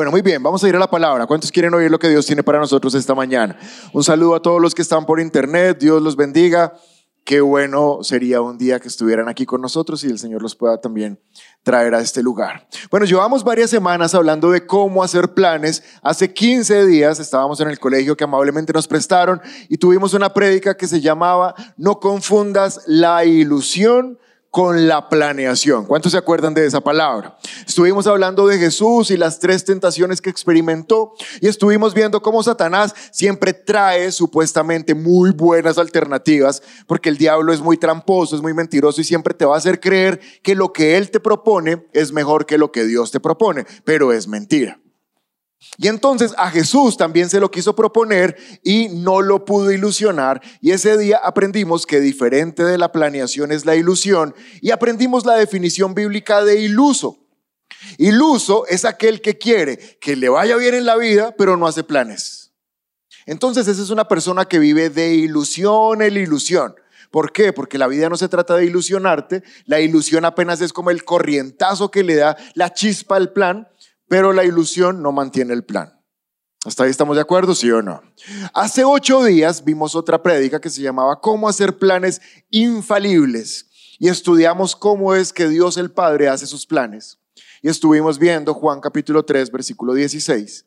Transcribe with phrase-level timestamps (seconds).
[0.00, 1.26] Bueno, muy bien, vamos a ir a la palabra.
[1.26, 3.58] ¿Cuántos quieren oír lo que Dios tiene para nosotros esta mañana?
[3.92, 6.72] Un saludo a todos los que están por internet, Dios los bendiga.
[7.22, 10.80] Qué bueno sería un día que estuvieran aquí con nosotros y el Señor los pueda
[10.80, 11.20] también
[11.62, 12.66] traer a este lugar.
[12.90, 15.82] Bueno, llevamos varias semanas hablando de cómo hacer planes.
[16.00, 20.78] Hace 15 días estábamos en el colegio que amablemente nos prestaron y tuvimos una prédica
[20.78, 24.18] que se llamaba No confundas la ilusión
[24.50, 25.86] con la planeación.
[25.86, 27.38] ¿Cuántos se acuerdan de esa palabra?
[27.66, 32.94] Estuvimos hablando de Jesús y las tres tentaciones que experimentó y estuvimos viendo cómo Satanás
[33.12, 39.00] siempre trae supuestamente muy buenas alternativas porque el diablo es muy tramposo, es muy mentiroso
[39.00, 42.44] y siempre te va a hacer creer que lo que él te propone es mejor
[42.44, 44.79] que lo que Dios te propone, pero es mentira.
[45.76, 50.40] Y entonces a Jesús también se lo quiso proponer y no lo pudo ilusionar.
[50.60, 55.34] Y ese día aprendimos que diferente de la planeación es la ilusión y aprendimos la
[55.34, 57.18] definición bíblica de iluso.
[57.98, 61.84] Iluso es aquel que quiere que le vaya bien en la vida, pero no hace
[61.84, 62.52] planes.
[63.26, 66.74] Entonces esa es una persona que vive de ilusión en ilusión.
[67.10, 67.52] ¿Por qué?
[67.52, 71.90] Porque la vida no se trata de ilusionarte, la ilusión apenas es como el corrientazo
[71.90, 73.69] que le da la chispa al plan
[74.10, 76.02] pero la ilusión no mantiene el plan.
[76.66, 78.02] ¿Hasta ahí estamos de acuerdo, sí o no?
[78.52, 84.74] Hace ocho días vimos otra prédica que se llamaba Cómo hacer planes infalibles y estudiamos
[84.74, 87.20] cómo es que Dios el Padre hace sus planes.
[87.62, 90.66] Y estuvimos viendo Juan capítulo 3, versículo 16.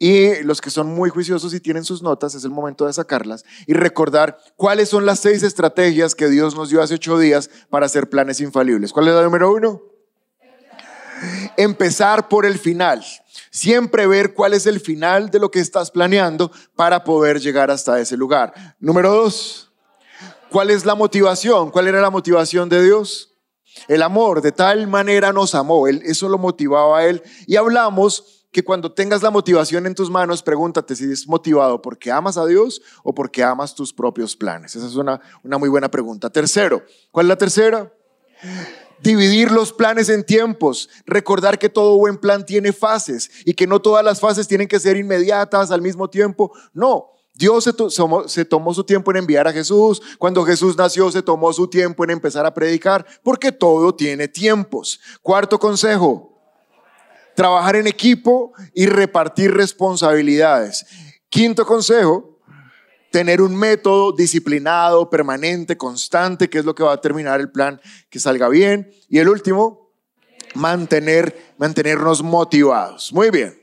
[0.00, 3.44] Y los que son muy juiciosos y tienen sus notas, es el momento de sacarlas
[3.68, 7.86] y recordar cuáles son las seis estrategias que Dios nos dio hace ocho días para
[7.86, 8.92] hacer planes infalibles.
[8.92, 9.91] ¿Cuál es la número uno?
[11.56, 13.04] Empezar por el final.
[13.50, 18.00] Siempre ver cuál es el final de lo que estás planeando para poder llegar hasta
[18.00, 18.76] ese lugar.
[18.80, 19.70] Número dos,
[20.50, 21.70] ¿cuál es la motivación?
[21.70, 23.32] ¿Cuál era la motivación de Dios?
[23.88, 27.22] El amor, de tal manera nos amó, él, eso lo motivaba a Él.
[27.46, 32.12] Y hablamos que cuando tengas la motivación en tus manos, pregúntate si es motivado porque
[32.12, 34.76] amas a Dios o porque amas tus propios planes.
[34.76, 36.28] Esa es una, una muy buena pregunta.
[36.28, 37.92] Tercero, ¿cuál es la tercera?
[39.02, 43.82] Dividir los planes en tiempos, recordar que todo buen plan tiene fases y que no
[43.82, 46.52] todas las fases tienen que ser inmediatas al mismo tiempo.
[46.72, 50.00] No, Dios se, tomó su tiempo en enviar a Jesús.
[50.18, 55.00] Cuando Jesús nació, se tomó su tiempo en empezar a predicar, porque todo tiene tiempos.
[55.20, 56.40] Cuarto consejo,
[57.34, 60.86] trabajar en equipo y repartir responsabilidades.
[61.28, 62.31] Quinto consejo,
[63.12, 67.80] tener un método disciplinado, permanente, constante, que es lo que va a terminar el plan
[68.10, 68.90] que salga bien.
[69.08, 69.92] Y el último,
[70.54, 73.12] mantener, mantenernos motivados.
[73.12, 73.56] Muy bien.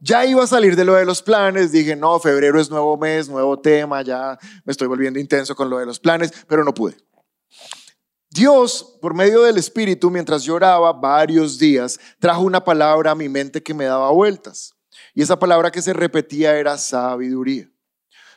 [0.00, 3.30] Ya iba a salir de lo de los planes, dije, no, febrero es nuevo mes,
[3.30, 6.98] nuevo tema, ya me estoy volviendo intenso con lo de los planes, pero no pude.
[8.28, 13.62] Dios, por medio del Espíritu, mientras lloraba varios días, trajo una palabra a mi mente
[13.62, 14.74] que me daba vueltas.
[15.14, 17.70] Y esa palabra que se repetía era sabiduría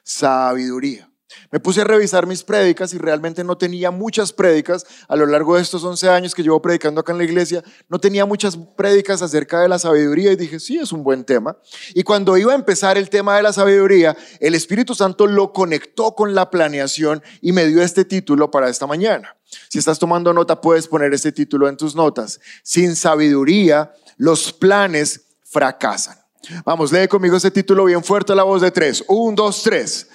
[0.03, 1.09] sabiduría.
[1.51, 5.55] Me puse a revisar mis prédicas y realmente no tenía muchas prédicas a lo largo
[5.55, 7.63] de estos 11 años que llevo predicando acá en la iglesia.
[7.87, 11.57] No tenía muchas prédicas acerca de la sabiduría y dije, sí, es un buen tema.
[11.93, 16.15] Y cuando iba a empezar el tema de la sabiduría, el Espíritu Santo lo conectó
[16.15, 19.35] con la planeación y me dio este título para esta mañana.
[19.69, 22.39] Si estás tomando nota, puedes poner este título en tus notas.
[22.63, 26.17] Sin sabiduría, los planes fracasan.
[26.65, 29.03] Vamos, lee conmigo ese título bien fuerte a la voz de tres.
[29.07, 30.07] Un, dos, tres.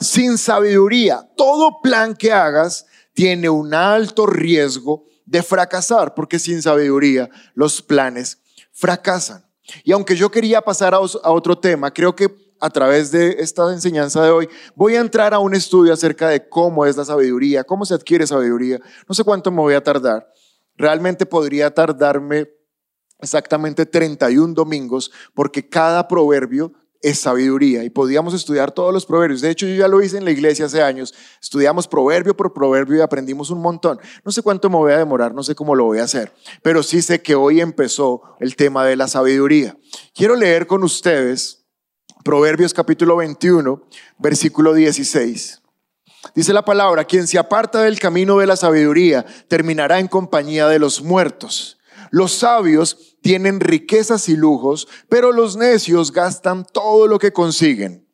[0.00, 7.30] Sin sabiduría, todo plan que hagas tiene un alto riesgo de fracasar, porque sin sabiduría
[7.54, 8.38] los planes
[8.72, 9.44] fracasan.
[9.82, 12.28] Y aunque yo quería pasar a otro tema, creo que
[12.60, 16.48] a través de esta enseñanza de hoy voy a entrar a un estudio acerca de
[16.48, 18.80] cómo es la sabiduría, cómo se adquiere sabiduría.
[19.08, 20.26] No sé cuánto me voy a tardar.
[20.76, 22.48] Realmente podría tardarme
[23.20, 26.72] exactamente 31 domingos, porque cada proverbio
[27.02, 29.40] es sabiduría y podíamos estudiar todos los proverbios.
[29.40, 31.14] De hecho, yo ya lo hice en la iglesia hace años.
[31.40, 34.00] Estudiamos proverbio por proverbio y aprendimos un montón.
[34.24, 36.32] No sé cuánto me voy a demorar, no sé cómo lo voy a hacer,
[36.62, 39.76] pero sí sé que hoy empezó el tema de la sabiduría.
[40.14, 41.66] Quiero leer con ustedes
[42.26, 43.84] Proverbios capítulo 21,
[44.18, 45.62] versículo 16.
[46.34, 50.80] Dice la palabra, quien se aparta del camino de la sabiduría terminará en compañía de
[50.80, 51.75] los muertos.
[52.16, 58.08] Los sabios tienen riquezas y lujos, pero los necios gastan todo lo que consiguen.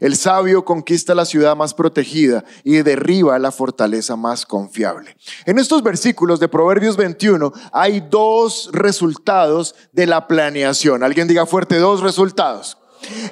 [0.00, 5.14] El sabio conquista la ciudad más protegida y derriba la fortaleza más confiable.
[5.44, 11.02] En estos versículos de Proverbios 21 hay dos resultados de la planeación.
[11.02, 12.78] Alguien diga fuerte, dos resultados.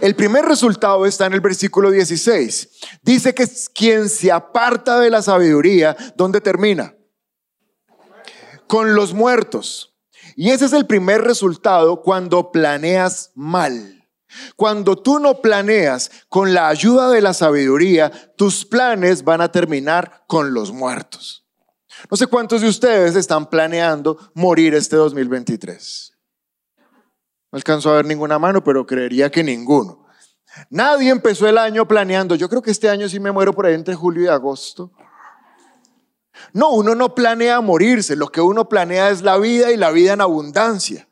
[0.02, 2.68] El primer resultado está en el versículo 16.
[3.00, 6.94] Dice que quien se aparta de la sabiduría, ¿dónde termina?
[8.66, 9.88] Con los muertos.
[10.36, 14.08] Y ese es el primer resultado cuando planeas mal.
[14.56, 20.24] Cuando tú no planeas con la ayuda de la sabiduría, tus planes van a terminar
[20.26, 21.46] con los muertos.
[22.10, 26.12] No sé cuántos de ustedes están planeando morir este 2023.
[27.52, 30.06] No alcanzo a ver ninguna mano, pero creería que ninguno.
[30.70, 32.34] Nadie empezó el año planeando.
[32.34, 34.92] Yo creo que este año sí me muero por ahí entre julio y agosto.
[36.52, 38.16] No, uno no planea morirse.
[38.16, 41.08] Lo que uno planea es la vida y la vida en abundancia.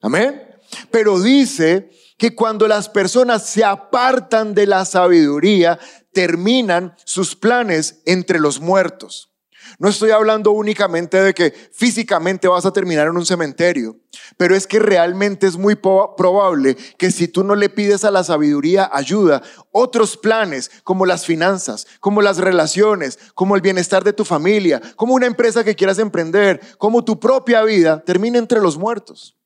[0.00, 0.42] Amén.
[0.90, 5.78] Pero dice que cuando las personas se apartan de la sabiduría,
[6.12, 9.33] terminan sus planes entre los muertos.
[9.78, 13.96] No estoy hablando únicamente de que físicamente vas a terminar en un cementerio,
[14.36, 18.24] pero es que realmente es muy probable que si tú no le pides a la
[18.24, 24.24] sabiduría ayuda, otros planes como las finanzas, como las relaciones, como el bienestar de tu
[24.24, 29.36] familia, como una empresa que quieras emprender, como tu propia vida, termine entre los muertos.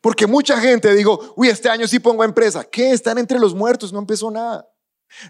[0.00, 2.64] Porque mucha gente digo, uy, este año sí pongo empresa.
[2.64, 2.92] ¿Qué?
[2.92, 4.69] Están entre los muertos, no empezó nada.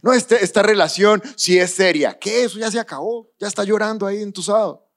[0.03, 2.19] No, este, esta relación si es seria.
[2.19, 2.45] ¿Qué?
[2.45, 3.31] Eso ya se acabó.
[3.39, 4.89] Ya está llorando ahí entusado.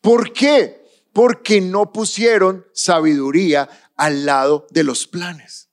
[0.00, 0.84] ¿Por qué?
[1.12, 5.68] Porque no pusieron sabiduría al lado de los planes.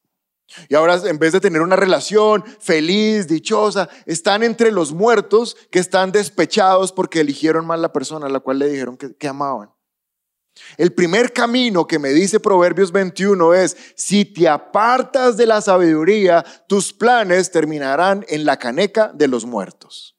[0.70, 5.80] Y ahora en vez de tener una relación feliz, dichosa, están entre los muertos que
[5.80, 9.77] están despechados porque eligieron mal la persona a la cual le dijeron que amaban.
[10.78, 16.46] El primer camino que me dice Proverbios 21 es, si te apartas de la sabiduría,
[16.68, 20.16] tus planes terminarán en la caneca de los muertos.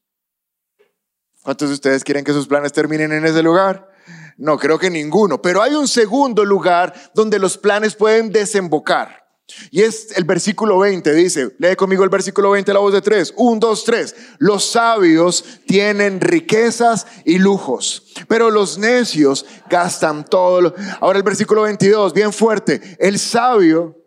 [1.43, 3.89] ¿Cuántos de ustedes quieren que sus planes terminen en ese lugar?
[4.37, 5.43] No, creo que ninguno.
[5.43, 9.28] Pero hay un segundo lugar donde los planes pueden desembocar.
[9.71, 13.33] Y es el versículo 20, dice, lee conmigo el versículo 20, la voz de tres,
[13.37, 14.15] un, dos, tres.
[14.39, 20.75] Los sabios tienen riquezas y lujos, pero los necios gastan todo.
[21.01, 23.98] Ahora el versículo 22, bien fuerte, el sabio...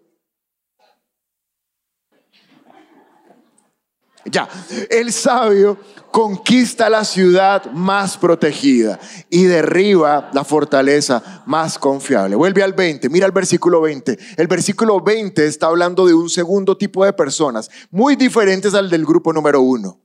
[4.26, 4.48] Ya,
[4.90, 5.80] el sabio
[6.12, 12.36] conquista la ciudad más protegida y derriba la fortaleza más confiable.
[12.36, 14.18] Vuelve al 20, mira el versículo 20.
[14.38, 19.06] El versículo 20 está hablando de un segundo tipo de personas, muy diferentes al del
[19.06, 20.00] grupo número uno.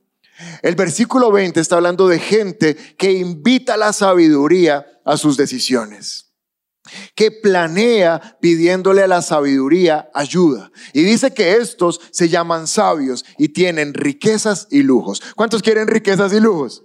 [0.61, 6.26] El versículo 20 está hablando de gente que invita la sabiduría a sus decisiones
[7.15, 10.71] que planea pidiéndole a la sabiduría ayuda.
[10.93, 15.21] Y dice que estos se llaman sabios y tienen riquezas y lujos.
[15.35, 16.83] ¿Cuántos quieren riquezas y lujos?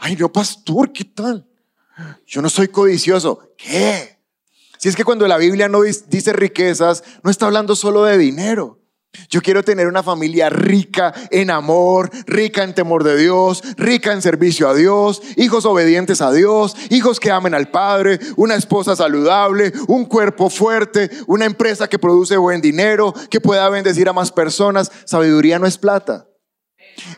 [0.00, 1.48] Ay, no, pastor, ¿qué tal?
[2.26, 3.54] Yo no soy codicioso.
[3.56, 4.18] ¿Qué?
[4.78, 8.81] Si es que cuando la Biblia no dice riquezas, no está hablando solo de dinero.
[9.28, 14.22] Yo quiero tener una familia rica en amor, rica en temor de Dios, rica en
[14.22, 19.72] servicio a Dios, hijos obedientes a Dios, hijos que amen al Padre, una esposa saludable,
[19.88, 24.90] un cuerpo fuerte, una empresa que produce buen dinero, que pueda bendecir a más personas.
[25.04, 26.26] Sabiduría no es plata.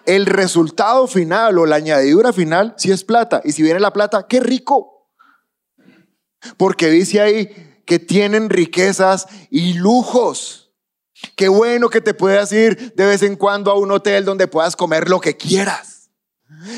[0.04, 3.40] El resultado final o la añadidura final sí es plata.
[3.44, 5.10] Y si viene la plata, qué rico.
[6.56, 10.63] Porque dice ahí que tienen riquezas y lujos.
[11.36, 14.76] Qué bueno que te puedas ir de vez en cuando a un hotel donde puedas
[14.76, 16.10] comer lo que quieras.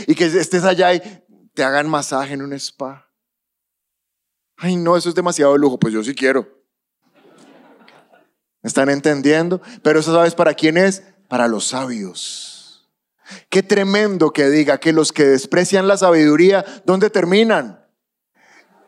[0.06, 1.00] Y que estés allá y
[1.54, 3.10] te hagan masaje en un spa.
[4.56, 5.78] Ay, no, eso es demasiado lujo.
[5.78, 6.48] Pues yo sí quiero.
[8.62, 9.60] ¿Me están entendiendo?
[9.82, 11.02] Pero eso sabes para quién es?
[11.28, 12.88] Para los sabios.
[13.48, 17.85] Qué tremendo que diga que los que desprecian la sabiduría, ¿dónde terminan?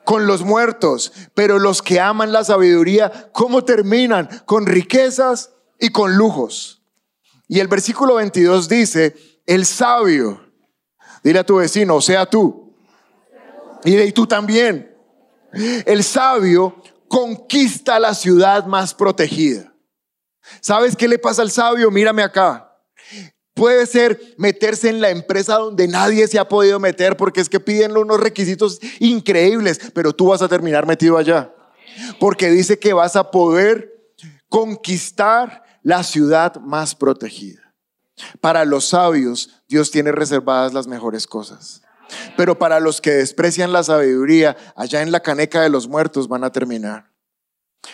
[0.09, 4.27] Con los muertos, pero los que aman la sabiduría, ¿cómo terminan?
[4.47, 6.83] Con riquezas y con lujos.
[7.47, 10.41] Y el versículo 22 dice, el sabio,
[11.23, 12.75] dile a tu vecino, sea tú,
[13.85, 14.97] y tú también,
[15.85, 19.75] el sabio conquista la ciudad más protegida.
[20.63, 21.91] ¿Sabes qué le pasa al sabio?
[21.91, 22.68] Mírame acá.
[23.59, 27.59] Puede ser meterse en la empresa donde nadie se ha podido meter porque es que
[27.59, 31.53] piden unos requisitos increíbles, pero tú vas a terminar metido allá.
[32.21, 34.15] Porque dice que vas a poder
[34.49, 37.75] conquistar la ciudad más protegida.
[38.41, 41.83] Para los sabios, Dios tiene reservadas las mejores cosas.
[42.37, 46.45] Pero para los que desprecian la sabiduría, allá en la caneca de los muertos van
[46.45, 47.11] a terminar.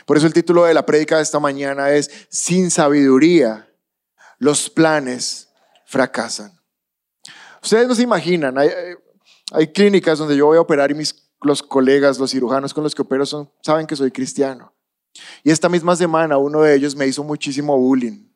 [0.05, 3.71] Por eso el título de la prédica de esta mañana es Sin sabiduría,
[4.39, 5.49] los planes
[5.95, 6.53] fracasan.
[7.63, 12.19] Ustedes no se imaginan, hay, clínicas donde yo voy a operar y mis, los colegas,
[12.19, 13.25] los cirujanos con los que opero
[13.63, 14.75] saben que soy cristiano.
[15.45, 18.29] Y esta misma semana uno de ellos me hizo muchísimo bullying.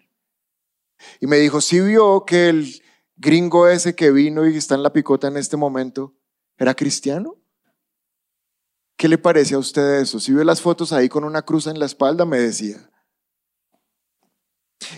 [1.20, 2.80] Y me dijo, si vio que el
[3.16, 6.14] gringo ese que vino y está en la picota en este momento
[6.56, 7.34] era cristiano?
[8.96, 10.20] ¿Qué le parece a usted eso?
[10.20, 12.88] Si ve las fotos ahí con una cruz en la espalda, me decía.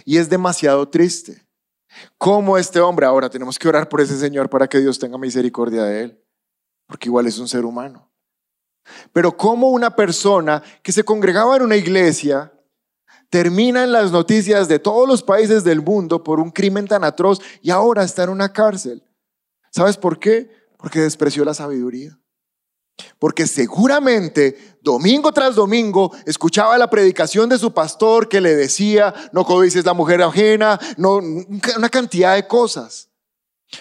[0.05, 1.50] Y es demasiado triste.
[2.19, 5.85] ¿Cómo este hombre, ahora tenemos que orar por ese Señor para que Dios tenga misericordia
[5.85, 6.25] de él?
[6.87, 8.11] Porque igual es un ser humano.
[9.13, 12.53] Pero cómo una persona que se congregaba en una iglesia
[13.29, 17.41] termina en las noticias de todos los países del mundo por un crimen tan atroz
[17.63, 19.05] y ahora está en una cárcel.
[19.71, 20.51] ¿Sabes por qué?
[20.77, 22.20] Porque despreció la sabiduría.
[23.19, 29.45] Porque seguramente domingo tras domingo escuchaba la predicación de su pastor que le decía, no
[29.45, 33.09] codices la mujer ajena, no, una cantidad de cosas.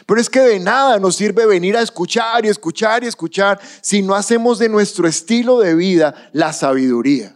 [0.06, 4.02] Pero es que de nada nos sirve venir a escuchar y escuchar y escuchar si
[4.02, 7.36] no hacemos de nuestro estilo de vida la sabiduría.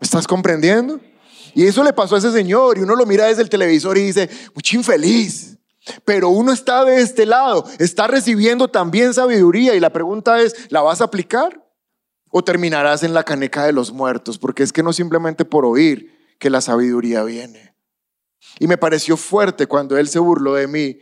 [0.00, 1.00] ¿Me estás comprendiendo?
[1.54, 4.06] Y eso le pasó a ese señor y uno lo mira desde el televisor y
[4.06, 5.53] dice, mucho infeliz.
[6.04, 10.80] Pero uno está de este lado, está recibiendo también sabiduría y la pregunta es, ¿la
[10.80, 11.62] vas a aplicar?
[12.30, 14.38] ¿O terminarás en la caneca de los muertos?
[14.38, 17.74] Porque es que no simplemente por oír que la sabiduría viene.
[18.58, 20.98] Y me pareció fuerte cuando él se burló de mí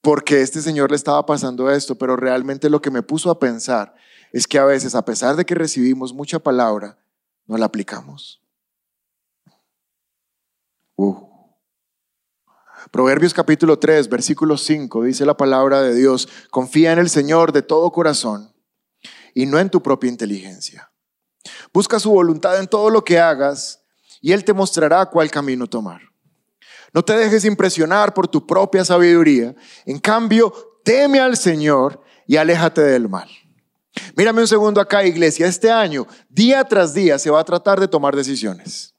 [0.00, 3.94] porque este señor le estaba pasando esto, pero realmente lo que me puso a pensar
[4.32, 6.98] es que a veces, a pesar de que recibimos mucha palabra,
[7.46, 8.40] no la aplicamos.
[10.96, 11.29] Uh.
[12.90, 17.62] Proverbios capítulo 3, versículo 5, dice la palabra de Dios, confía en el Señor de
[17.62, 18.52] todo corazón
[19.34, 20.90] y no en tu propia inteligencia.
[21.72, 23.82] Busca su voluntad en todo lo que hagas
[24.20, 26.00] y Él te mostrará cuál camino tomar.
[26.92, 29.54] No te dejes impresionar por tu propia sabiduría,
[29.86, 33.28] en cambio, teme al Señor y aléjate del mal.
[34.16, 35.46] Mírame un segundo acá, iglesia.
[35.46, 38.89] Este año, día tras día, se va a tratar de tomar decisiones.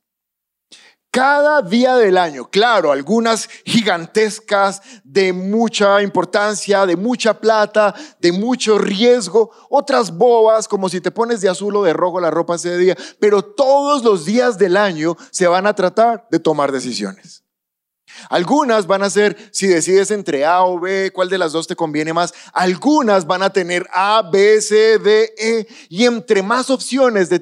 [1.12, 8.77] Cada día del año, claro, algunas gigantescas de mucha importancia, de mucha plata, de mucho
[8.77, 12.77] riesgo, otras bobas como si te pones de azul o de rojo la ropa ese
[12.77, 17.44] día, pero todos los días del año se van a tratar de tomar decisiones.
[18.30, 21.75] Algunas van a ser, si decides entre A o B, cuál de las dos te
[21.75, 22.34] conviene más.
[22.53, 25.68] Algunas van a tener A, B, C, D, E.
[25.89, 27.39] Y entre más opciones de,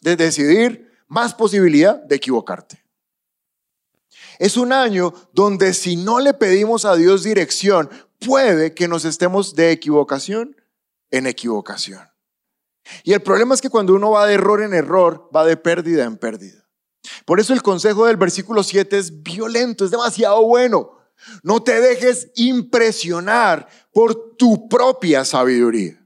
[0.00, 2.85] de decidir, más posibilidad de equivocarte.
[4.38, 7.88] Es un año donde si no le pedimos a Dios dirección,
[8.18, 10.56] puede que nos estemos de equivocación
[11.10, 12.08] en equivocación.
[13.02, 16.04] Y el problema es que cuando uno va de error en error, va de pérdida
[16.04, 16.68] en pérdida.
[17.24, 20.92] Por eso el consejo del versículo 7 es violento, es demasiado bueno.
[21.42, 26.02] No te dejes impresionar por tu propia sabiduría.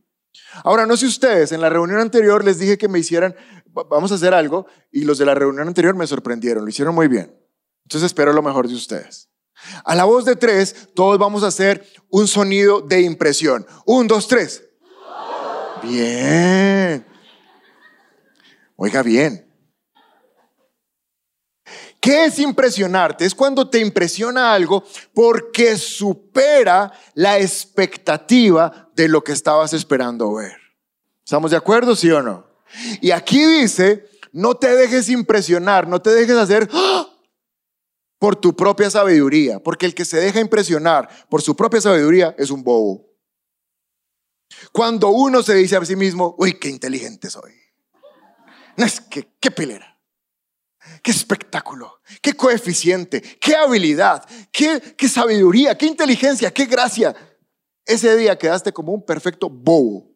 [0.64, 3.34] Ahora, no sé ustedes, en la reunión anterior les dije que me hicieran,
[3.66, 7.08] vamos a hacer algo, y los de la reunión anterior me sorprendieron, lo hicieron muy
[7.08, 7.39] bien.
[7.90, 9.28] Entonces espero lo mejor de ustedes.
[9.84, 13.66] A la voz de tres, todos vamos a hacer un sonido de impresión.
[13.84, 14.62] Un, dos, tres.
[15.82, 17.04] Bien.
[18.76, 19.44] Oiga bien.
[22.00, 23.24] ¿Qué es impresionarte?
[23.24, 30.56] Es cuando te impresiona algo porque supera la expectativa de lo que estabas esperando ver.
[31.24, 32.46] ¿Estamos de acuerdo, sí o no?
[33.00, 37.09] Y aquí dice, no te dejes impresionar, no te dejes hacer ¡ah!
[38.20, 42.50] Por tu propia sabiduría, porque el que se deja impresionar por su propia sabiduría es
[42.50, 43.08] un bobo.
[44.72, 47.54] Cuando uno se dice a sí mismo, uy, qué inteligente soy.
[48.76, 49.98] No es que, qué pelera.
[51.02, 57.14] Qué espectáculo, qué coeficiente, qué habilidad, qué, qué sabiduría, qué inteligencia, qué gracia.
[57.86, 60.10] Ese día quedaste como un perfecto bobo.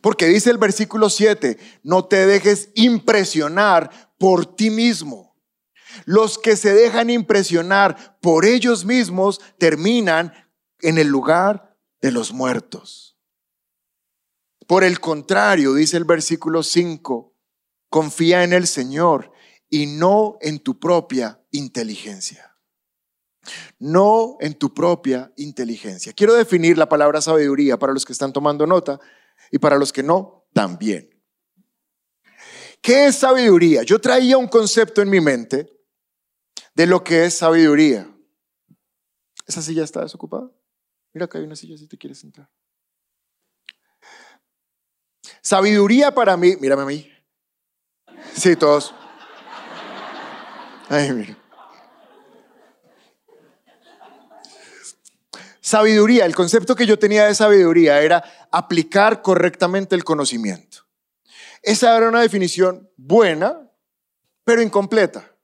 [0.00, 5.35] Porque dice el versículo 7, no te dejes impresionar por ti mismo.
[6.04, 10.32] Los que se dejan impresionar por ellos mismos terminan
[10.80, 13.16] en el lugar de los muertos.
[14.66, 17.32] Por el contrario, dice el versículo 5,
[17.88, 19.32] confía en el Señor
[19.70, 22.56] y no en tu propia inteligencia.
[23.78, 26.12] No en tu propia inteligencia.
[26.12, 28.98] Quiero definir la palabra sabiduría para los que están tomando nota
[29.52, 31.10] y para los que no, también.
[32.80, 33.82] ¿Qué es sabiduría?
[33.82, 35.75] Yo traía un concepto en mi mente
[36.76, 38.06] de lo que es sabiduría.
[39.46, 40.50] ¿Esa silla está desocupada?
[41.14, 42.50] Mira que hay una silla si te quieres sentar.
[45.40, 47.10] Sabiduría para mí, mírame a mí.
[48.34, 48.94] Sí, todos.
[50.90, 51.38] Ay, mira.
[55.62, 60.86] Sabiduría, el concepto que yo tenía de sabiduría era aplicar correctamente el conocimiento.
[61.62, 63.72] Esa era una definición buena,
[64.44, 65.35] pero incompleta.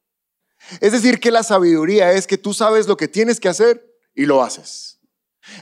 [0.80, 4.26] Es decir, que la sabiduría es que tú sabes lo que tienes que hacer y
[4.26, 5.00] lo haces.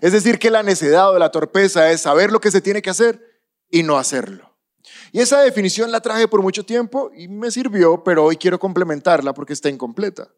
[0.01, 2.91] Es decir, que la necedad o la torpeza es saber lo que se tiene que
[2.91, 4.59] hacer y no hacerlo.
[5.13, 9.35] Y esa definición la traje por mucho tiempo y me sirvió, pero hoy quiero complementarla
[9.35, 10.29] porque está incompleta.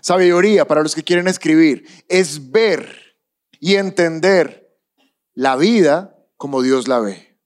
[0.00, 3.16] Sabiduría, para los que quieren escribir, es ver
[3.58, 4.78] y entender
[5.34, 7.38] la vida como Dios la ve.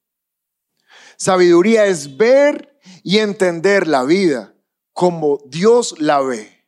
[1.16, 4.55] Sabiduría es ver y entender la vida
[4.96, 6.64] como Dios la ve.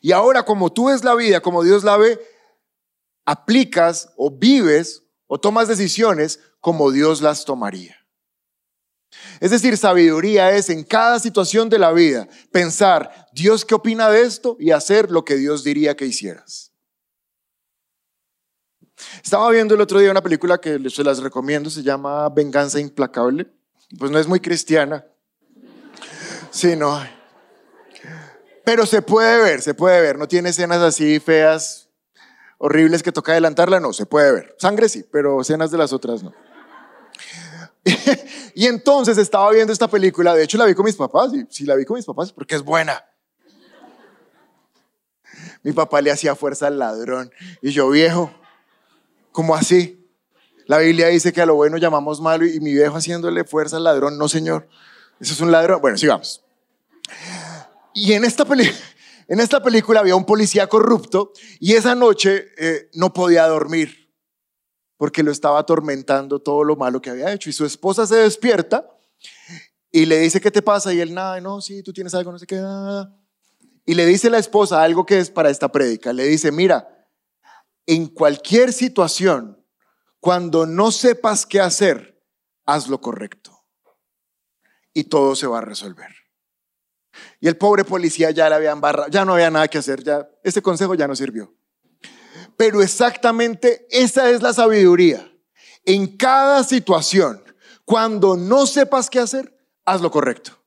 [0.00, 2.20] Y ahora como tú ves la vida como Dios la ve,
[3.24, 7.96] aplicas o vives o tomas decisiones como Dios las tomaría.
[9.38, 14.22] Es decir, sabiduría es en cada situación de la vida pensar, Dios qué opina de
[14.22, 16.72] esto y hacer lo que Dios diría que hicieras.
[19.22, 23.46] Estaba viendo el otro día una película que se las recomiendo, se llama Venganza Implacable.
[24.00, 25.06] Pues no es muy cristiana.
[26.50, 27.21] Sí, no.
[28.64, 30.18] Pero se puede ver, se puede ver.
[30.18, 31.88] No tiene escenas así feas,
[32.58, 34.56] horribles que toca adelantarla, no, se puede ver.
[34.58, 36.32] Sangre sí, pero escenas de las otras no.
[38.54, 41.64] y entonces estaba viendo esta película, de hecho la vi con mis papás, y si
[41.64, 43.04] la vi con mis papás porque es buena.
[45.64, 48.32] Mi papá le hacía fuerza al ladrón y yo viejo,
[49.32, 50.08] ¿cómo así?
[50.66, 53.84] La Biblia dice que a lo bueno llamamos malo y mi viejo haciéndole fuerza al
[53.84, 54.68] ladrón, no señor,
[55.20, 55.80] eso es un ladrón.
[55.80, 56.44] Bueno, sigamos.
[57.94, 58.44] Y en esta,
[59.62, 64.02] película había un policía corrupto y esa noche eh, no podía dormir
[64.96, 67.50] porque lo estaba atormentando todo lo malo que había hecho.
[67.50, 68.88] Y su esposa se despierta
[69.90, 70.94] y le dice, ¿qué te pasa?
[70.94, 72.62] Y él, nada, no, sí, tú tienes algo, no sé qué.
[73.84, 76.12] Y le dice la esposa algo que es para esta prédica.
[76.12, 77.08] Le dice, mira,
[77.84, 79.62] en cualquier situación,
[80.20, 82.22] cuando no sepas qué hacer,
[82.64, 83.66] haz lo correcto.
[84.94, 86.21] Y todo se va a resolver.
[87.40, 90.28] Y el pobre policía ya la había embarrado, ya no había nada que hacer, ya
[90.42, 91.54] ese consejo ya no sirvió.
[92.56, 95.30] Pero exactamente esa es la sabiduría.
[95.84, 97.42] En cada situación,
[97.84, 100.58] cuando no sepas qué hacer, haz lo correcto.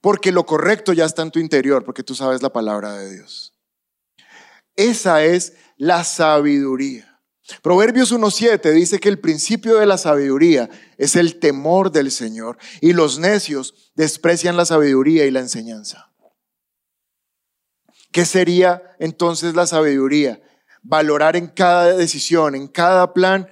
[0.00, 3.54] Porque lo correcto ya está en tu interior, porque tú sabes la palabra de Dios.
[4.76, 7.17] Esa es la sabiduría.
[7.62, 12.92] Proverbios 1.7 dice que el principio de la sabiduría es el temor del Señor y
[12.92, 16.12] los necios desprecian la sabiduría y la enseñanza.
[18.12, 20.42] ¿Qué sería entonces la sabiduría?
[20.82, 23.48] valorar en cada decisión, en cada plan.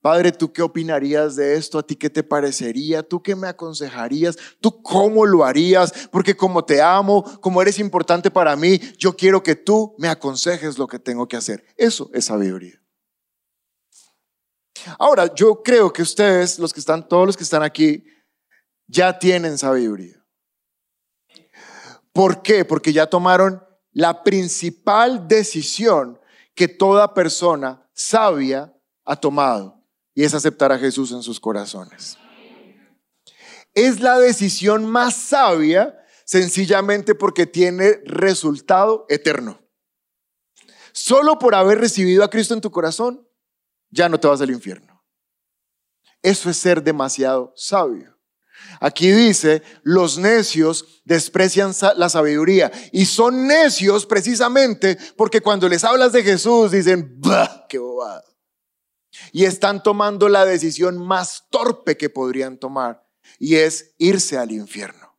[0.00, 1.78] Padre, ¿tú qué opinarías de esto?
[1.78, 3.02] ¿A ti qué te parecería?
[3.02, 4.36] ¿Tú qué me aconsejarías?
[4.60, 6.08] ¿Tú cómo lo harías?
[6.10, 10.78] Porque como te amo, como eres importante para mí, yo quiero que tú me aconsejes
[10.78, 11.64] lo que tengo que hacer.
[11.76, 12.80] Eso es sabiduría.
[14.98, 18.04] Ahora, yo creo que ustedes, los que están, todos los que están aquí,
[18.86, 20.24] ya tienen sabiduría.
[22.12, 22.64] ¿Por qué?
[22.64, 23.62] Porque ya tomaron
[23.92, 26.18] la principal decisión
[26.54, 32.18] que toda persona sabia ha tomado y es aceptar a Jesús en sus corazones.
[33.74, 39.60] Es la decisión más sabia sencillamente porque tiene resultado eterno.
[40.92, 43.27] Solo por haber recibido a Cristo en tu corazón,
[43.90, 45.02] ya no te vas al infierno.
[46.22, 48.18] Eso es ser demasiado sabio.
[48.80, 56.12] Aquí dice, los necios desprecian la sabiduría y son necios precisamente porque cuando les hablas
[56.12, 58.24] de Jesús dicen, bah, qué bobada.
[59.32, 63.04] Y están tomando la decisión más torpe que podrían tomar
[63.38, 65.18] y es irse al infierno.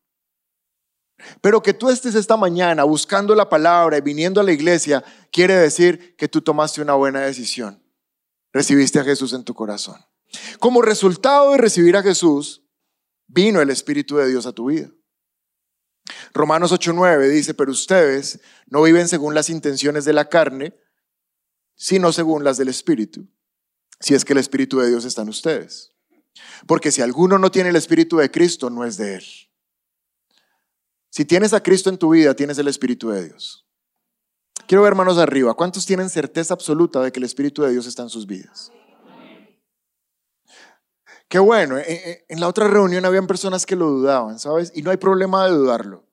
[1.41, 5.55] Pero que tú estés esta mañana buscando la palabra y viniendo a la iglesia quiere
[5.55, 7.84] decir que tú tomaste una buena decisión.
[8.52, 10.00] Recibiste a Jesús en tu corazón.
[10.60, 12.64] Como resultado de recibir a Jesús,
[13.28, 14.90] vino el Espíritu de Dios a tu vida.
[16.34, 20.76] Romanos 8:9 dice, pero ustedes no viven según las intenciones de la carne,
[21.76, 23.28] sino según las del Espíritu,
[24.00, 25.92] si es que el Espíritu de Dios está en ustedes.
[26.68, 29.26] Porque si alguno no tiene el Espíritu de Cristo, no es de Él.
[31.10, 33.68] Si tienes a Cristo en tu vida, tienes el Espíritu de Dios.
[34.69, 35.55] Quiero ver manos arriba.
[35.55, 38.71] ¿Cuántos tienen certeza absoluta de que el Espíritu de Dios está en sus vidas?
[41.27, 44.71] Qué bueno, eh, eh, en la otra reunión habían personas que lo dudaban, ¿sabes?
[44.75, 46.05] Y no hay problema de dudarlo.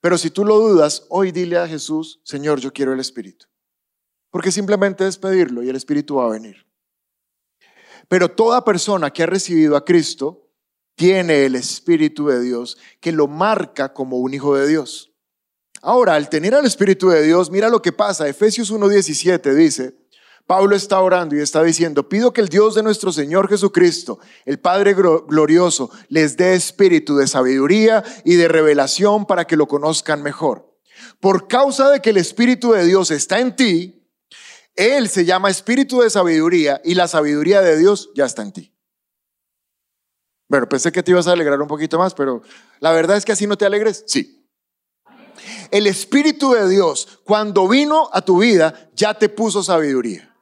[0.00, 3.46] Pero si tú lo dudas, hoy dile a Jesús, Señor, yo quiero el Espíritu.
[4.30, 6.66] Porque simplemente es pedirlo y el Espíritu va a venir.
[8.08, 10.50] Pero toda persona que ha recibido a Cristo
[10.96, 15.09] tiene el Espíritu de Dios que lo marca como un hijo de Dios.
[15.82, 18.28] Ahora, al tener al Espíritu de Dios, mira lo que pasa.
[18.28, 19.94] Efesios 1.17 dice,
[20.46, 24.58] Pablo está orando y está diciendo, pido que el Dios de nuestro Señor Jesucristo, el
[24.58, 30.76] Padre glorioso, les dé espíritu de sabiduría y de revelación para que lo conozcan mejor.
[31.20, 34.06] Por causa de que el Espíritu de Dios está en ti,
[34.74, 38.74] Él se llama Espíritu de sabiduría y la sabiduría de Dios ya está en ti.
[40.48, 42.42] Bueno, pensé que te ibas a alegrar un poquito más, pero
[42.80, 44.02] la verdad es que así no te alegres.
[44.06, 44.39] Sí.
[45.70, 50.34] El Espíritu de Dios, cuando vino a tu vida, ya te puso sabiduría.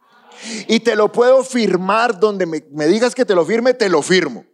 [0.69, 4.45] Y te lo puedo firmar donde me, digas que te lo firme, te lo firmo.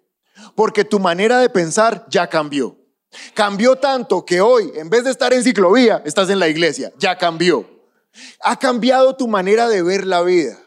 [0.55, 2.77] Porque tu manera de pensar ya cambió.
[3.35, 6.93] Cambió tanto que hoy, en vez de estar en ciclovía, estás en la iglesia.
[6.99, 7.69] Ya cambió.
[8.41, 10.59] Ha cambiado tu manera de ver la vida.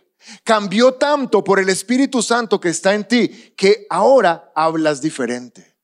[0.43, 5.75] Cambió tanto por el Espíritu Santo que está en ti que ahora hablas diferente.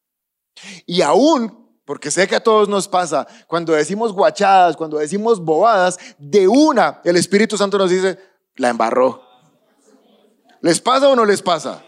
[0.86, 5.98] Y aún, porque sé que a todos nos pasa, cuando decimos guachadas, cuando decimos bobadas,
[6.18, 8.18] de una el Espíritu Santo nos dice,
[8.56, 9.22] la embarró.
[10.62, 11.84] ¿Les pasa o no les pasa?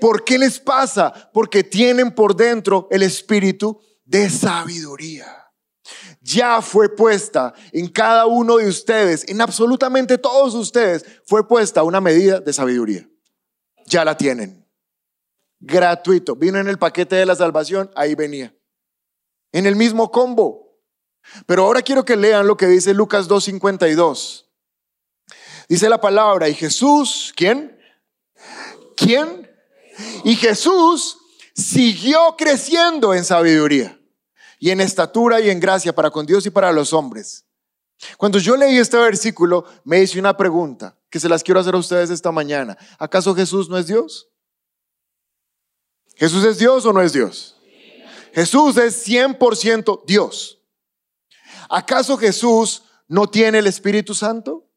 [0.00, 1.30] ¿Por qué les pasa?
[1.32, 5.38] Porque tienen por dentro el Espíritu de sabiduría
[6.20, 12.00] ya fue puesta en cada uno de ustedes, en absolutamente todos ustedes, fue puesta una
[12.00, 13.08] medida de sabiduría.
[13.86, 14.66] Ya la tienen.
[15.60, 16.36] Gratuito.
[16.36, 18.54] Vino en el paquete de la salvación, ahí venía.
[19.52, 20.78] En el mismo combo.
[21.46, 24.46] Pero ahora quiero que lean lo que dice Lucas 2.52.
[25.68, 27.78] Dice la palabra, y Jesús, ¿quién?
[28.96, 29.50] ¿Quién?
[30.24, 31.18] Y Jesús
[31.54, 34.00] siguió creciendo en sabiduría
[34.58, 37.44] y en estatura y en gracia para con Dios y para los hombres.
[38.16, 41.78] Cuando yo leí este versículo, me hice una pregunta que se las quiero hacer a
[41.78, 42.78] ustedes esta mañana.
[42.98, 44.28] ¿Acaso Jesús no es Dios?
[46.14, 47.57] ¿Jesús es Dios o no es Dios?
[48.38, 50.62] Jesús es 100% Dios.
[51.68, 54.70] ¿Acaso Jesús no tiene el Espíritu Santo?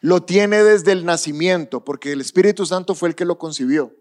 [0.00, 3.92] Lo tiene desde el nacimiento, porque el Espíritu Santo fue el que lo concibió.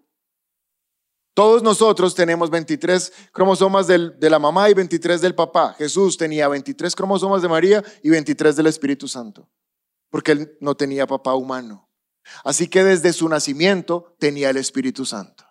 [1.34, 5.74] Todos nosotros tenemos 23 cromosomas de la mamá y 23 del papá.
[5.74, 9.50] Jesús tenía 23 cromosomas de María y 23 del Espíritu Santo,
[10.12, 11.90] porque él no tenía papá humano.
[12.44, 15.44] Así que desde su nacimiento tenía el Espíritu Santo.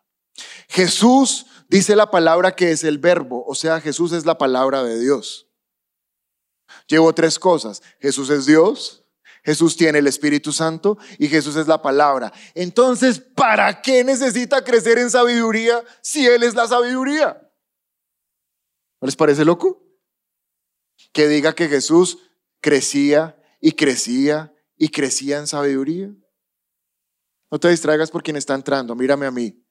[0.68, 4.98] Jesús dice la palabra que es el verbo, o sea, Jesús es la palabra de
[4.98, 5.48] Dios.
[6.86, 7.82] Llevo tres cosas.
[8.00, 9.04] Jesús es Dios,
[9.44, 12.32] Jesús tiene el Espíritu Santo y Jesús es la palabra.
[12.54, 17.40] Entonces, ¿para qué necesita crecer en sabiduría si Él es la sabiduría?
[19.00, 19.82] ¿No les parece loco?
[21.12, 22.18] Que diga que Jesús
[22.60, 26.10] crecía y crecía y crecía en sabiduría.
[27.50, 29.64] No te distraigas por quien está entrando, mírame a mí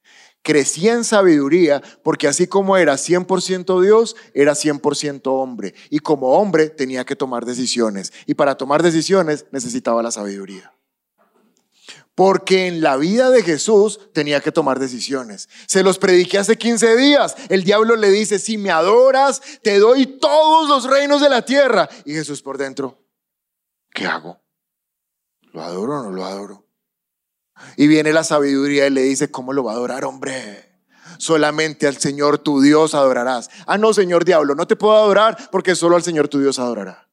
[0.47, 5.75] crecía en sabiduría porque así como era 100% Dios, era 100% hombre.
[5.89, 8.13] Y como hombre tenía que tomar decisiones.
[8.27, 10.73] Y para tomar decisiones necesitaba la sabiduría.
[12.15, 15.49] Porque en la vida de Jesús tenía que tomar decisiones.
[15.65, 17.35] Se los prediqué hace 15 días.
[17.49, 21.89] El diablo le dice, si me adoras, te doy todos los reinos de la tierra.
[22.05, 22.97] Y Jesús por dentro,
[23.93, 24.39] ¿qué hago?
[25.51, 26.66] ¿Lo adoro o no lo adoro?
[27.75, 30.67] Y viene la sabiduría y le dice, ¿cómo lo va a adorar, hombre?
[31.17, 33.49] Solamente al Señor tu Dios adorarás.
[33.65, 37.07] Ah, no, Señor diablo, no te puedo adorar porque solo al Señor tu Dios adorará.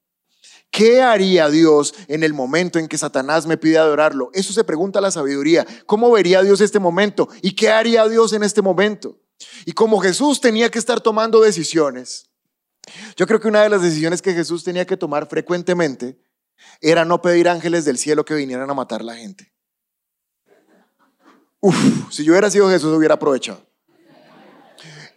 [0.71, 4.31] ¿Qué haría Dios en el momento en que Satanás me pide adorarlo?
[4.35, 5.65] Eso se pregunta la sabiduría.
[5.87, 7.29] ¿Cómo vería Dios este momento?
[7.43, 9.21] ¿Y qué haría Dios en este momento?
[9.67, 12.29] Y como Jesús tenía que estar tomando decisiones,
[13.17, 16.19] yo creo que una de las decisiones que Jesús tenía que tomar frecuentemente
[16.81, 19.54] era no pedir ángeles del cielo que vinieran a matar a la gente.
[22.11, 23.65] Si yo hubiera sido Jesús, hubiera aprovechado.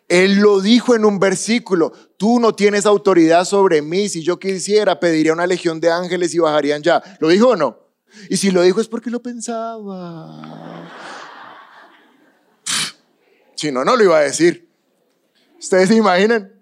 [0.07, 4.99] Él lo dijo en un versículo, tú no tienes autoridad sobre mí, si yo quisiera
[4.99, 7.03] pediría una legión de ángeles y bajarían ya.
[7.19, 7.77] ¿Lo dijo o no?
[8.29, 10.89] Y si lo dijo es porque lo pensaba.
[13.55, 14.69] Si no, no lo iba a decir.
[15.60, 16.53] Ustedes se imaginan,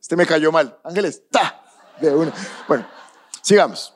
[0.00, 0.76] este me cayó mal.
[0.82, 1.62] Ángeles, ta,
[2.00, 2.32] de una.
[2.66, 2.88] Bueno,
[3.42, 3.94] sigamos.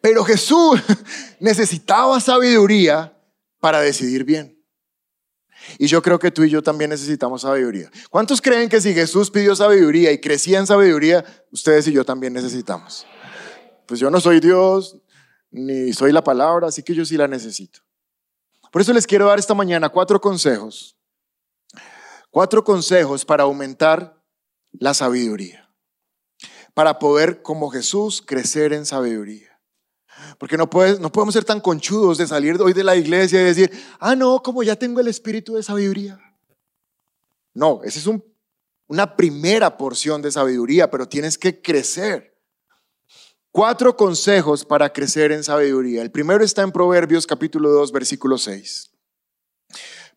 [0.00, 0.80] Pero Jesús
[1.40, 3.12] necesitaba sabiduría
[3.60, 4.60] para decidir bien.
[5.78, 7.90] Y yo creo que tú y yo también necesitamos sabiduría.
[8.08, 12.32] ¿Cuántos creen que si Jesús pidió sabiduría y crecía en sabiduría, ustedes y yo también
[12.32, 13.06] necesitamos?
[13.86, 14.96] Pues yo no soy Dios,
[15.50, 17.80] ni soy la palabra, así que yo sí la necesito.
[18.72, 20.96] Por eso les quiero dar esta mañana cuatro consejos.
[22.30, 24.22] Cuatro consejos para aumentar
[24.72, 25.68] la sabiduría.
[26.72, 29.49] Para poder, como Jesús, crecer en sabiduría.
[30.38, 30.68] Porque no,
[31.00, 34.42] no podemos ser tan conchudos de salir hoy de la iglesia y decir, ah, no,
[34.42, 36.18] como ya tengo el espíritu de sabiduría.
[37.54, 38.08] No, esa es
[38.86, 42.30] una primera porción de sabiduría, pero tienes que crecer.
[43.52, 46.02] Cuatro consejos para crecer en sabiduría.
[46.02, 48.90] El primero está en Proverbios capítulo 2, versículo 6.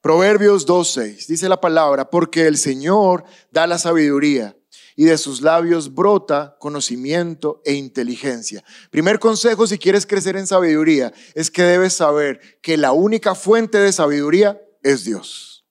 [0.02, 1.28] Proverbios 2, 6.
[1.28, 4.56] Dice la palabra, porque el Señor da la sabiduría
[4.96, 8.64] y de sus labios brota conocimiento e inteligencia.
[8.90, 13.80] Primer consejo si quieres crecer en sabiduría es que debes saber que la única fuente
[13.80, 15.66] de sabiduría es Dios.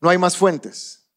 [0.00, 1.08] No hay más fuentes.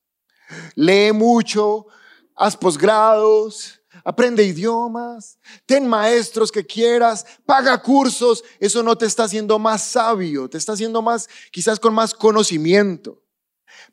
[0.75, 1.87] Lee mucho,
[2.35, 8.43] haz posgrados, aprende idiomas, ten maestros que quieras, paga cursos.
[8.59, 13.20] Eso no te está haciendo más sabio, te está haciendo más, quizás con más conocimiento.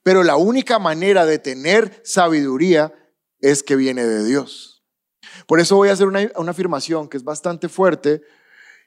[0.08, 2.94] Pero la única manera de tener sabiduría
[3.40, 4.82] es que viene de Dios.
[5.46, 8.22] Por eso voy a hacer una, afirmación que es bastante fuerte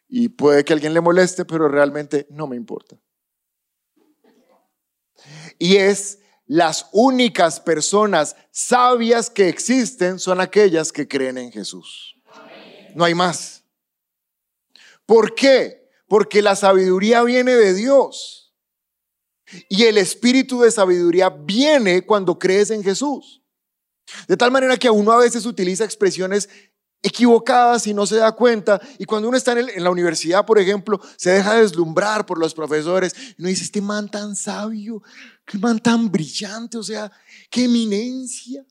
[0.07, 2.99] y puede que alguien le moleste, pero realmente no me importa.
[5.59, 12.15] Y es las únicas personas sabias que existen son aquellas que creen en Jesús.
[12.95, 13.63] No hay más.
[15.05, 15.87] ¿Por qué?
[16.07, 18.40] Porque la sabiduría viene de Dios.
[19.69, 23.41] Y el espíritu de sabiduría viene cuando crees en Jesús.
[24.27, 26.49] De tal manera que uno a veces utiliza expresiones
[27.01, 28.79] equivocadas y no se da cuenta.
[28.99, 33.13] Y cuando uno está en, la universidad, por ejemplo, se deja deslumbrar por los profesores.
[33.37, 35.01] Y uno dice, este man tan sabio,
[35.45, 37.11] qué man tan brillante, o sea,
[37.49, 38.65] qué eminencia.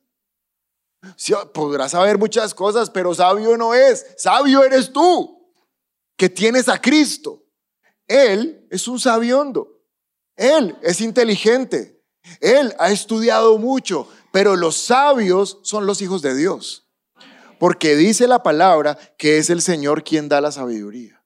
[1.53, 4.07] podrás saber muchas cosas, pero sabio no es.
[4.17, 5.53] Sabio eres tú,
[6.17, 7.45] que tienes a Cristo.
[8.07, 9.80] Él es un sabiondo.
[10.41, 12.03] Él es inteligente.
[12.41, 16.91] Él ha estudiado mucho, pero los sabios son los hijos de Dios
[17.61, 21.23] porque dice la palabra que es el Señor quien da la sabiduría.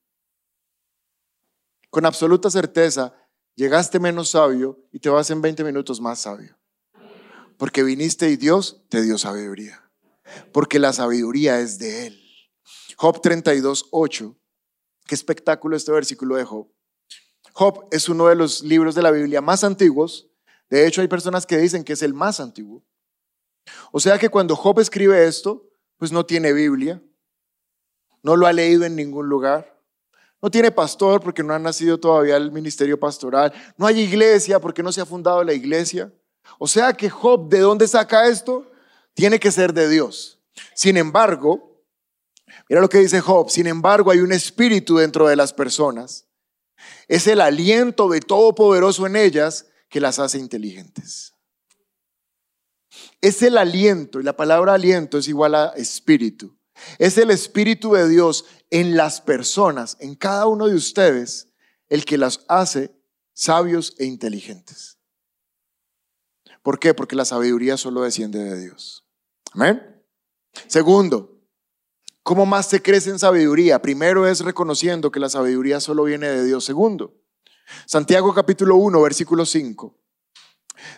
[1.91, 3.15] Con absoluta certeza,
[3.55, 6.59] llegaste menos sabio y te vas en 20 minutos más sabio.
[7.57, 9.89] Porque viniste y Dios te dio sabiduría.
[10.53, 12.21] Porque la sabiduría es de Él.
[12.97, 14.37] Job 32, 8.
[15.07, 16.69] Qué espectáculo este versículo de Job.
[17.57, 20.27] Job es uno de los libros de la Biblia más antiguos.
[20.69, 22.83] De hecho, hay personas que dicen que es el más antiguo.
[23.93, 25.65] O sea que cuando Job escribe esto,
[25.97, 27.01] pues no tiene Biblia,
[28.25, 29.81] no lo ha leído en ningún lugar,
[30.43, 34.83] no tiene pastor porque no ha nacido todavía el ministerio pastoral, no hay iglesia porque
[34.83, 36.13] no se ha fundado la iglesia.
[36.59, 38.69] O sea que Job, ¿de dónde saca esto?
[39.15, 40.41] Tiene que ser de Dios.
[40.75, 41.81] Sin embargo,
[42.69, 46.27] mira lo que dice Job, sin embargo hay un espíritu dentro de las personas.
[47.09, 51.35] Es el aliento de Todopoderoso en ellas que las hace inteligentes.
[53.21, 56.57] Es el aliento, y la palabra aliento es igual a espíritu.
[56.99, 61.49] Es el espíritu de Dios en las personas, en cada uno de ustedes,
[61.89, 62.95] el que las hace
[63.33, 64.99] sabios e inteligentes.
[66.63, 66.95] ¿Por qué?
[66.95, 69.05] Porque la sabiduría solo desciende de Dios.
[69.53, 70.03] Amén.
[70.67, 71.34] Segundo,
[72.25, 73.81] ¿cómo más se crece en sabiduría?
[73.81, 76.65] Primero es reconociendo que la sabiduría solo viene de Dios.
[76.65, 77.15] Segundo,
[77.87, 79.97] Santiago capítulo 1, versículo 5.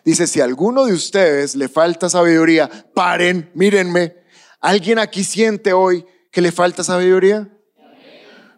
[0.04, 4.16] Dice, si a alguno de ustedes le falta sabiduría, paren, mírenme.
[4.60, 7.52] ¿Alguien aquí siente hoy que le falta sabiduría?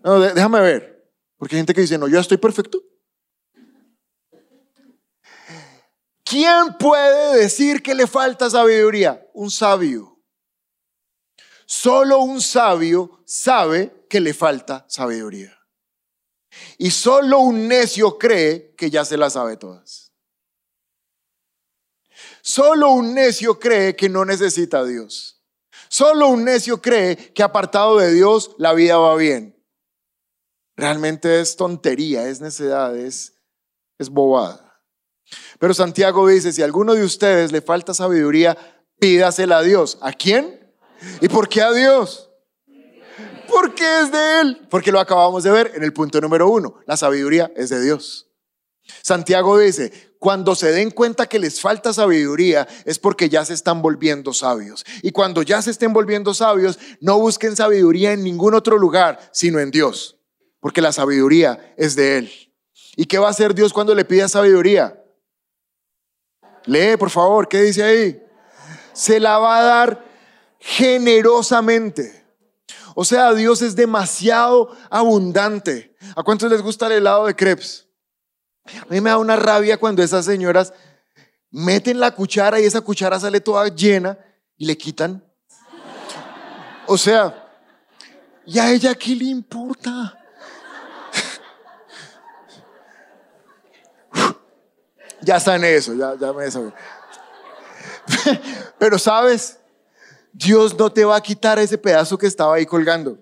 [0.04, 2.80] No, déjame ver, porque hay gente que dice, no, yo estoy perfecto.
[6.22, 9.26] ¿Quién puede decir que le falta sabiduría?
[9.32, 10.17] Un sabio.
[11.70, 15.54] Solo un sabio sabe que le falta sabiduría.
[16.78, 20.14] Y solo un necio cree que ya se la sabe todas.
[22.40, 25.44] Solo un necio cree que no necesita a Dios.
[25.90, 29.62] Solo un necio cree que apartado de Dios la vida va bien.
[30.74, 33.34] Realmente es tontería, es necedad, es,
[33.98, 34.80] es bobada.
[35.58, 38.56] Pero Santiago dice, si a alguno de ustedes le falta sabiduría,
[38.98, 39.98] pídasela a Dios.
[40.00, 40.57] ¿A quién?
[41.20, 42.30] ¿Y por qué a Dios?
[43.48, 44.66] Porque es de Él.
[44.70, 46.80] Porque lo acabamos de ver en el punto número uno.
[46.86, 48.28] La sabiduría es de Dios.
[49.02, 53.82] Santiago dice, cuando se den cuenta que les falta sabiduría es porque ya se están
[53.82, 54.84] volviendo sabios.
[55.02, 59.60] Y cuando ya se estén volviendo sabios, no busquen sabiduría en ningún otro lugar, sino
[59.60, 60.18] en Dios,
[60.60, 62.32] porque la sabiduría es de Él.
[62.96, 65.00] ¿Y qué va a hacer Dios cuando le pida sabiduría?
[66.64, 68.22] Lee, por favor, ¿qué dice ahí?
[68.92, 70.07] Se la va a dar
[70.58, 72.24] generosamente.
[72.94, 75.96] O sea, Dios es demasiado abundante.
[76.16, 77.86] ¿A cuántos les gusta el helado de crepes?
[78.82, 80.72] A mí me da una rabia cuando esas señoras
[81.50, 84.18] meten la cuchara y esa cuchara sale toda llena
[84.56, 85.24] y le quitan.
[86.86, 87.48] O sea,
[88.44, 90.18] ¿y a ella qué le importa?
[95.20, 96.72] ya está en eso, ya, ya me sabe.
[98.78, 99.57] Pero sabes,
[100.32, 103.18] Dios no te va a quitar ese pedazo que estaba ahí colgando.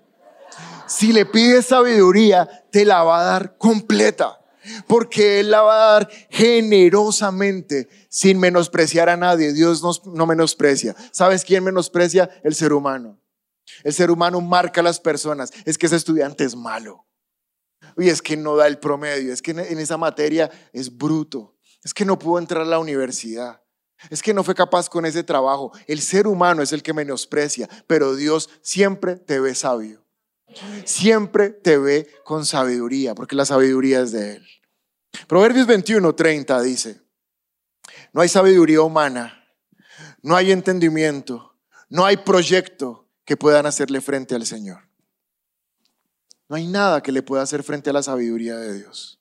[0.87, 4.39] Si le pides sabiduría, te la va a dar completa
[4.87, 9.53] porque Él la va a dar generosamente sin menospreciar a nadie.
[9.53, 10.95] Dios no menosprecia.
[11.11, 12.29] ¿Sabes quién menosprecia?
[12.43, 13.19] El ser humano.
[13.83, 15.51] El ser humano marca a las personas.
[15.65, 17.05] Es que ese estudiante es malo.
[17.97, 19.33] Y es que no da el promedio.
[19.33, 21.55] Es que en esa materia es bruto.
[21.83, 23.61] Es que no pudo entrar a la universidad.
[24.09, 25.71] Es que no fue capaz con ese trabajo.
[25.87, 30.05] El ser humano es el que menosprecia, pero Dios siempre te ve sabio.
[30.85, 34.47] Siempre te ve con sabiduría, porque la sabiduría es de Él.
[35.27, 37.01] Proverbios 21, 30 dice,
[38.13, 39.47] no hay sabiduría humana,
[40.21, 41.55] no hay entendimiento,
[41.89, 44.87] no hay proyecto que puedan hacerle frente al Señor.
[46.49, 49.19] No hay nada que le pueda hacer frente a la sabiduría de Dios.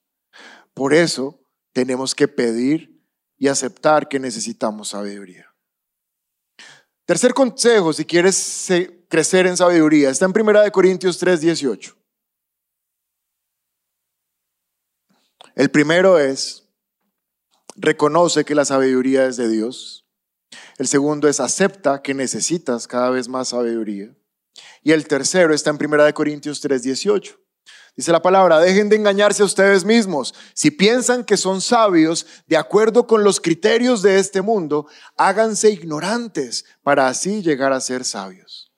[0.75, 1.41] Por eso
[1.73, 2.96] tenemos que pedir
[3.39, 5.53] y aceptar que necesitamos sabiduría.
[7.05, 8.69] Tercer consejo, si quieres
[9.09, 11.97] crecer en sabiduría, está en 1 Corintios 3, 18.
[15.55, 16.69] El primero es,
[17.77, 20.07] reconoce que la sabiduría es de Dios.
[20.79, 24.15] El segundo es, acepta que necesitas cada vez más sabiduría.
[24.83, 27.41] Y el tercero está en 1 Corintios 3, 18.
[27.97, 30.35] Dice la palabra, dejen de engañarse a ustedes mismos.
[30.53, 36.67] Si piensan que son sabios de acuerdo con los criterios de este mundo, háganse ignorantes
[36.83, 38.71] para así llegar a ser sabios.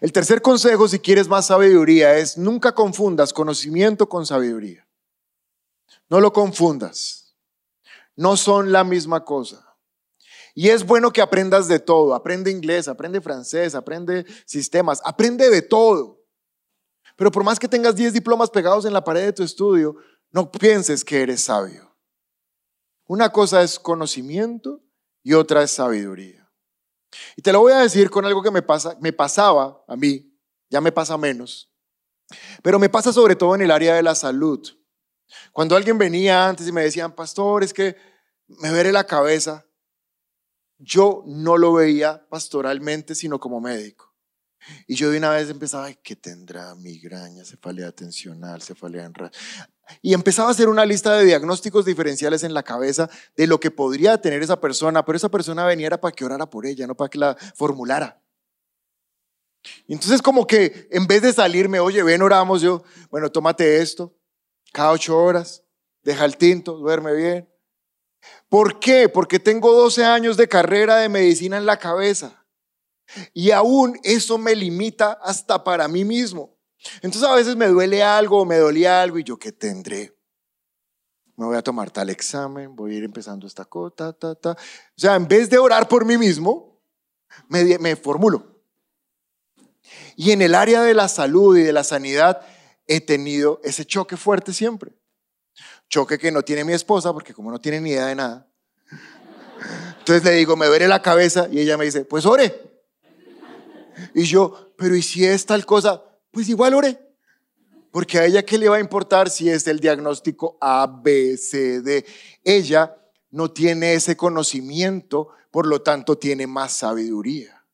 [0.00, 4.86] El tercer consejo, si quieres más sabiduría, es nunca confundas conocimiento con sabiduría.
[6.10, 7.36] No lo confundas.
[8.16, 9.76] No son la misma cosa.
[10.52, 12.12] Y es bueno que aprendas de todo.
[12.12, 16.23] Aprende inglés, aprende francés, aprende sistemas, aprende de todo.
[17.16, 19.96] Pero por más que tengas 10 diplomas pegados en la pared de tu estudio,
[20.30, 21.94] no pienses que eres sabio.
[23.06, 24.82] Una cosa es conocimiento
[25.22, 26.50] y otra es sabiduría.
[27.36, 30.36] Y te lo voy a decir con algo que me, pasa, me pasaba a mí,
[30.68, 31.70] ya me pasa menos,
[32.62, 34.60] pero me pasa sobre todo en el área de la salud.
[35.52, 37.96] Cuando alguien venía antes y me decían, pastor, es que
[38.46, 39.64] me veré la cabeza,
[40.78, 44.13] yo no lo veía pastoralmente, sino como médico.
[44.86, 46.74] Y yo de una vez empezaba, ay, ¿qué tendrá?
[46.74, 49.12] Migraña, cefalea tensional, cefalea en
[50.02, 53.70] Y empezaba a hacer una lista de diagnósticos diferenciales en la cabeza de lo que
[53.70, 57.10] podría tener esa persona, pero esa persona venía para que orara por ella, no para
[57.10, 58.20] que la formulara.
[59.86, 64.14] Y entonces como que en vez de salirme, oye, ven, oramos, yo, bueno, tómate esto,
[64.72, 65.62] cada ocho horas,
[66.02, 67.48] deja el tinto, duerme bien.
[68.48, 69.08] ¿Por qué?
[69.08, 72.43] Porque tengo 12 años de carrera de medicina en la cabeza.
[73.32, 76.56] Y aún eso me limita hasta para mí mismo.
[76.96, 80.16] Entonces a veces me duele algo, me dolía algo y yo, ¿qué tendré?
[81.36, 84.56] Me voy a tomar tal examen, voy a ir empezando esta cosa, ta, ta, O
[84.96, 86.80] sea, en vez de orar por mí mismo,
[87.48, 88.60] me, formulo.
[90.16, 92.40] Y en el área de la salud y de la sanidad
[92.86, 94.92] he tenido ese choque fuerte siempre.
[95.88, 98.48] Choque que no tiene mi esposa, porque como no tiene ni idea de nada.
[99.98, 102.73] Entonces le digo, me duele la cabeza y ella me dice, pues ore.
[104.14, 106.02] Y yo, pero ¿y si es tal cosa?
[106.30, 106.98] Pues igual ore.
[107.90, 111.80] Porque a ella, ¿qué le va a importar si es el diagnóstico A, B, C,
[111.80, 112.04] D?
[112.42, 112.96] Ella
[113.30, 117.64] no tiene ese conocimiento, por lo tanto tiene más sabiduría.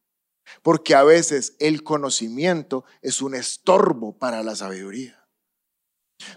[0.63, 5.27] Porque a veces el conocimiento es un estorbo para la sabiduría.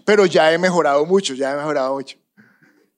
[0.06, 2.16] Pero ya he mejorado mucho, ya he mejorado mucho.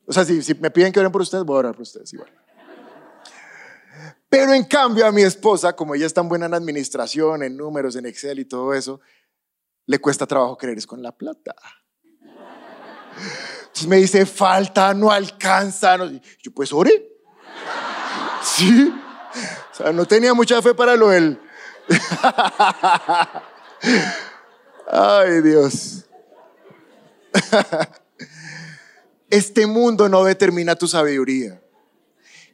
[0.07, 2.13] O sea, si, si me piden que oren por ustedes, voy a orar por ustedes
[2.13, 2.31] igual.
[4.29, 7.97] Pero en cambio a mi esposa, como ella es tan buena en administración, en números,
[7.97, 9.01] en Excel y todo eso,
[9.87, 11.55] le cuesta trabajo creer es con la plata.
[13.61, 15.97] Entonces me dice, falta, no alcanza.
[16.43, 17.09] Yo pues ore.
[18.43, 18.93] Sí.
[19.73, 21.41] O sea, no tenía mucha fe para lo del...
[24.91, 26.05] Ay Dios.
[29.29, 31.61] Este mundo no determina tu sabiduría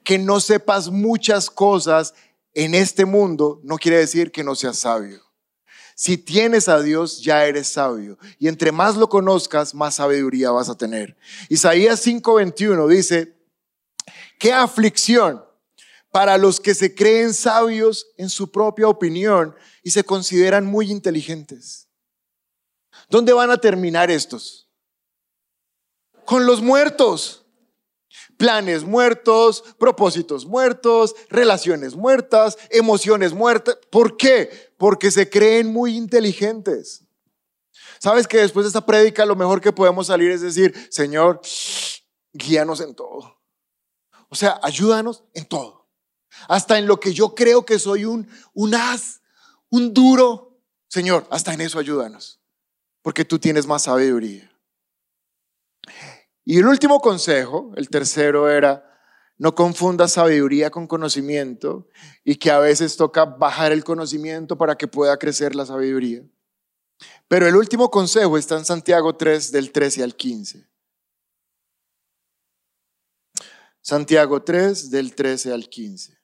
[0.05, 2.15] que no sepas muchas cosas
[2.55, 5.21] en este mundo no quiere decir que no seas sabio.
[5.95, 8.19] Si tienes a Dios, ya eres sabio.
[8.39, 11.17] Y entre más lo conozcas, más sabiduría vas a tener.
[11.49, 13.37] Isaías 5:21 dice,
[14.39, 15.45] qué aflicción
[16.11, 21.89] para los que se creen sabios en su propia opinión y se consideran muy inteligentes.
[23.09, 24.69] ¿Dónde van a terminar estos?
[26.25, 27.42] Con los muertos
[28.37, 33.79] planes muertos, propósitos muertos, relaciones muertas, emociones muertas.
[33.91, 34.73] ¿Por qué?
[34.77, 37.05] Porque se creen muy inteligentes.
[37.99, 41.41] ¿Sabes que después de esta prédica lo mejor que podemos salir es decir, Señor,
[42.33, 43.41] guíanos en todo?
[44.29, 45.87] O sea, ayúdanos en todo.
[46.49, 49.21] Hasta en lo que yo creo que soy un, un as,
[49.71, 50.59] un duro.
[50.89, 52.41] Señor, hasta en eso ayúdanos.
[53.03, 54.52] Porque tú tienes más sabiduría.
[56.45, 58.89] Y el último consejo, el tercero era,
[59.39, 61.89] no confundas sabiduría con conocimiento
[62.25, 66.23] y que a veces toca bajar el conocimiento para que pueda crecer la sabiduría.
[67.29, 70.69] Pero el último consejo está en Santiago 3 del 13 al 15.
[73.81, 76.19] Santiago 3, del 13 al 15.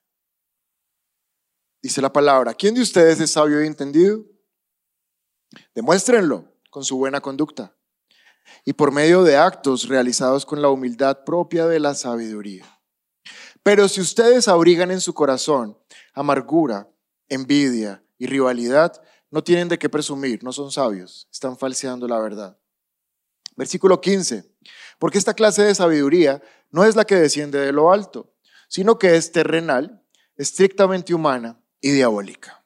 [1.82, 4.24] Dice la palabra, ¿quién de ustedes es sabio y entendido?
[5.74, 7.77] Demuéstrenlo con su buena conducta
[8.64, 12.64] y por medio de actos realizados con la humildad propia de la sabiduría.
[13.62, 15.76] Pero si ustedes abrigan en su corazón
[16.14, 16.88] amargura,
[17.28, 22.58] envidia y rivalidad, no tienen de qué presumir, no son sabios, están falseando la verdad.
[23.56, 24.44] Versículo 15.
[24.98, 28.32] Porque esta clase de sabiduría no es la que desciende de lo alto,
[28.68, 30.02] sino que es terrenal,
[30.36, 32.57] estrictamente humana y diabólica.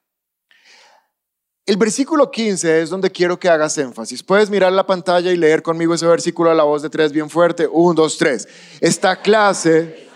[1.65, 4.23] El versículo 15 es donde quiero que hagas énfasis.
[4.23, 7.31] Puedes mirar la pantalla y leer conmigo ese versículo a la voz de tres bien
[7.31, 7.69] fuerte.
[7.69, 8.49] Un, dos, tres.
[8.81, 10.09] Esta clase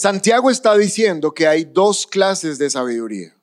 [0.00, 3.36] Santiago está diciendo que hay dos clases de sabiduría.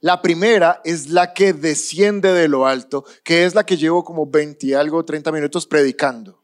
[0.00, 4.26] La primera es la que desciende de lo alto, que es la que llevo como
[4.26, 6.41] 20 y algo, 30 minutos predicando.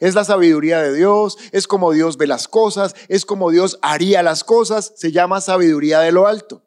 [0.00, 4.22] Es la sabiduría de Dios, es como Dios ve las cosas, es como Dios haría
[4.22, 6.62] las cosas, se llama sabiduría de lo alto.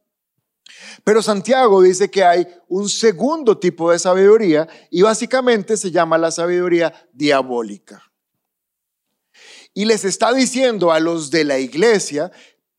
[1.03, 6.31] Pero Santiago dice que hay un segundo tipo de sabiduría y básicamente se llama la
[6.31, 8.03] sabiduría diabólica
[9.73, 12.31] y les está diciendo a los de la iglesia,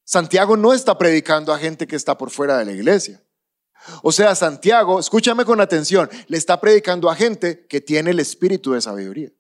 [0.05, 3.23] Santiago no está predicando a gente que está por fuera de la iglesia.
[4.03, 8.73] O sea, Santiago, escúchame con atención, le está predicando a gente que tiene el espíritu
[8.73, 9.33] de sabiduría,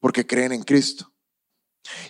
[0.00, 1.12] porque creen en Cristo.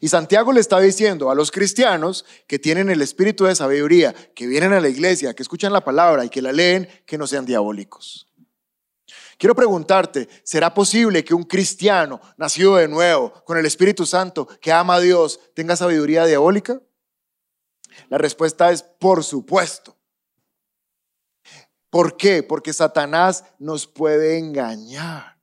[0.01, 4.47] Y Santiago le está diciendo a los cristianos que tienen el espíritu de sabiduría, que
[4.47, 7.47] vienen a la iglesia, que escuchan la palabra y que la leen, que no sean
[7.47, 8.26] diabólicos.
[9.39, 14.72] Quiero preguntarte, ¿será posible que un cristiano nacido de nuevo, con el Espíritu Santo, que
[14.72, 16.80] ama a Dios, tenga sabiduría diabólica?
[18.09, 19.97] La respuesta es por supuesto.
[21.89, 22.43] ¿Por qué?
[22.43, 25.38] Porque Satanás nos puede engañar.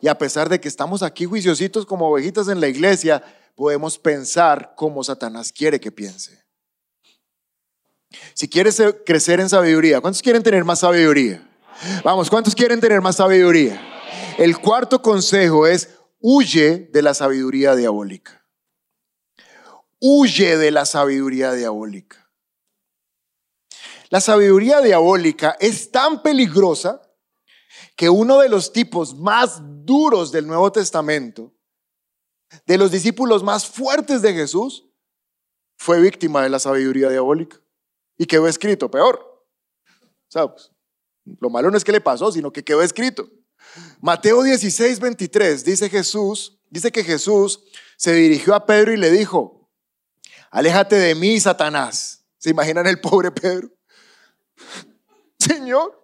[0.00, 3.22] Y a pesar de que estamos aquí juiciositos como ovejitas en la iglesia,
[3.54, 6.42] podemos pensar como Satanás quiere que piense.
[8.34, 11.48] Si quieres crecer en sabiduría, ¿cuántos quieren tener más sabiduría?
[12.04, 13.80] Vamos, ¿cuántos quieren tener más sabiduría?
[14.38, 18.44] El cuarto consejo es huye de la sabiduría diabólica.
[19.98, 22.30] Huye de la sabiduría diabólica.
[24.10, 27.00] La sabiduría diabólica es tan peligrosa
[28.02, 31.54] que uno de los tipos más duros del Nuevo Testamento,
[32.66, 34.88] de los discípulos más fuertes de Jesús,
[35.76, 37.60] fue víctima de la sabiduría diabólica.
[38.18, 39.46] Y quedó escrito, peor.
[40.26, 40.72] ¿Sabes?
[41.38, 43.30] Lo malo no es que le pasó, sino que quedó escrito.
[44.00, 47.62] Mateo 16, 23 dice Jesús, dice que Jesús
[47.96, 49.70] se dirigió a Pedro y le dijo,
[50.50, 52.24] aléjate de mí, Satanás.
[52.38, 53.68] ¿Se imaginan el pobre Pedro?
[55.38, 56.01] Señor,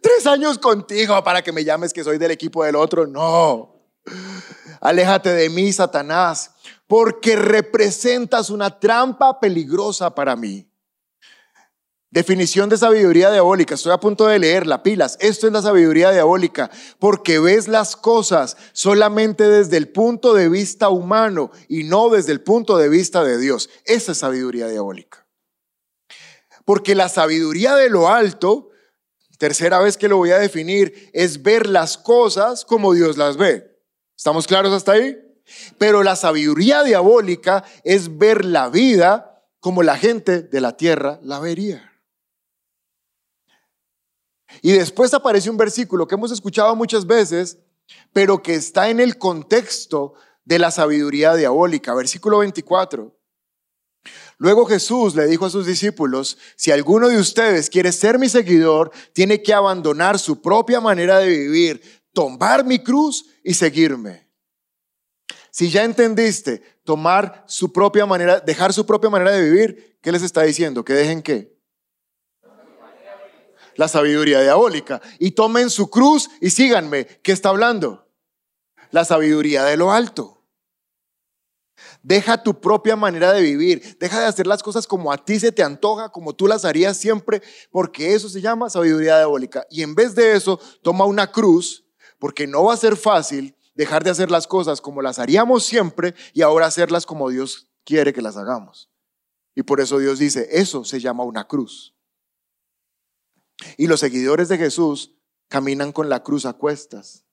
[0.00, 3.06] tres años contigo para que me llames que soy del equipo del otro.
[3.06, 3.74] No.
[4.80, 6.52] Aléjate de mí, Satanás,
[6.86, 10.66] porque representas una trampa peligrosa para mí.
[12.12, 13.76] Definición de sabiduría diabólica.
[13.76, 15.16] Estoy a punto de leerla, pilas.
[15.20, 20.88] Esto es la sabiduría diabólica, porque ves las cosas solamente desde el punto de vista
[20.88, 23.70] humano y no desde el punto de vista de Dios.
[23.84, 25.24] Esa es sabiduría diabólica.
[26.64, 28.69] Porque la sabiduría de lo alto,
[29.40, 33.74] tercera vez que lo voy a definir, es ver las cosas como Dios las ve.
[34.14, 35.16] ¿Estamos claros hasta ahí?
[35.78, 41.40] Pero la sabiduría diabólica es ver la vida como la gente de la tierra la
[41.40, 41.90] vería.
[44.60, 47.56] Y después aparece un versículo que hemos escuchado muchas veces,
[48.12, 50.12] pero que está en el contexto
[50.44, 51.94] de la sabiduría diabólica.
[51.94, 53.18] Versículo 24.
[54.40, 58.90] Luego Jesús le dijo a sus discípulos, si alguno de ustedes quiere ser mi seguidor,
[59.12, 64.26] tiene que abandonar su propia manera de vivir, tomar mi cruz y seguirme.
[65.50, 70.22] Si ya entendiste, tomar su propia manera, dejar su propia manera de vivir, ¿qué les
[70.22, 70.86] está diciendo?
[70.86, 71.60] ¿Que dejen qué?
[73.76, 75.00] la sabiduría diabólica.
[75.18, 77.06] Y tomen su cruz y síganme.
[77.06, 78.08] ¿Qué está hablando?
[78.90, 80.39] La sabiduría de lo alto.
[82.02, 83.96] Deja tu propia manera de vivir.
[83.98, 86.96] Deja de hacer las cosas como a ti se te antoja, como tú las harías
[86.96, 89.66] siempre, porque eso se llama sabiduría diabólica.
[89.70, 91.84] Y en vez de eso, toma una cruz,
[92.18, 96.14] porque no va a ser fácil dejar de hacer las cosas como las haríamos siempre
[96.32, 98.90] y ahora hacerlas como Dios quiere que las hagamos.
[99.54, 101.94] Y por eso Dios dice, eso se llama una cruz.
[103.76, 105.16] Y los seguidores de Jesús
[105.48, 107.24] caminan con la cruz a cuestas.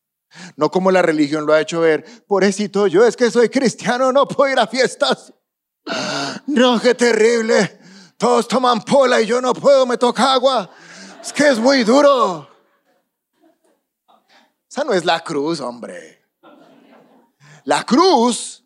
[0.55, 4.27] No como la religión lo ha hecho ver, pobrecito yo, es que soy cristiano, no
[4.27, 5.33] puedo ir a fiestas.
[6.47, 7.79] No, qué terrible.
[8.17, 10.69] Todos toman pola y yo no puedo, me toca agua.
[11.21, 12.49] Es que es muy duro.
[14.69, 16.25] Esa no es la cruz, hombre.
[17.63, 18.65] La cruz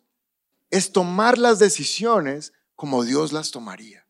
[0.70, 4.06] es tomar las decisiones como Dios las tomaría.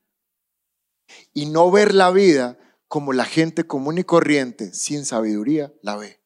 [1.34, 6.22] Y no ver la vida como la gente común y corriente, sin sabiduría, la ve.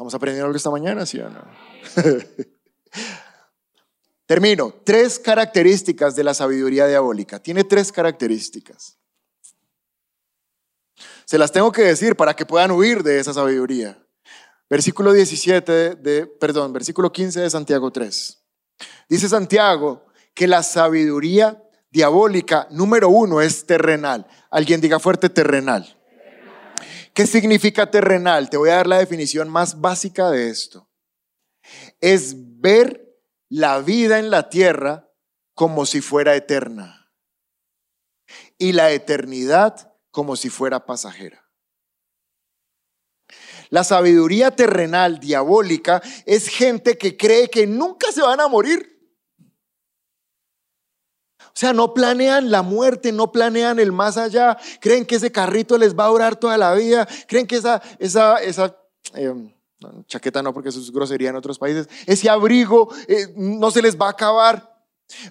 [0.00, 1.42] ¿Estamos aprendiendo algo esta mañana, sí o no?
[4.26, 4.72] Termino.
[4.82, 7.38] Tres características de la sabiduría diabólica.
[7.38, 8.96] Tiene tres características.
[11.26, 14.02] Se las tengo que decir para que puedan huir de esa sabiduría.
[14.70, 18.42] Versículo 17 de, perdón, versículo 15 de Santiago 3.
[19.06, 24.26] Dice Santiago que la sabiduría diabólica número uno es terrenal.
[24.50, 25.99] Alguien diga fuerte terrenal.
[27.14, 28.50] ¿Qué significa terrenal?
[28.50, 30.88] Te voy a dar la definición más básica de esto.
[32.00, 35.10] Es ver la vida en la tierra
[35.54, 37.12] como si fuera eterna
[38.58, 41.50] y la eternidad como si fuera pasajera.
[43.70, 48.99] La sabiduría terrenal diabólica es gente que cree que nunca se van a morir.
[51.50, 55.76] O sea, no planean la muerte, no planean el más allá, creen que ese carrito
[55.76, 58.76] les va a durar toda la vida, creen que esa, esa, esa
[59.14, 59.52] em,
[60.06, 64.00] chaqueta no porque eso es grosería en otros países, ese abrigo eh, no se les
[64.00, 64.70] va a acabar.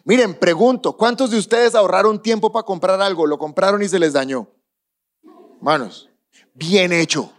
[0.04, 3.26] Miren, pregunto, ¿cuántos de ustedes ahorraron tiempo para comprar algo?
[3.26, 4.50] Lo compraron y se les dañó.
[5.62, 6.10] Manos,
[6.54, 7.32] bien hecho.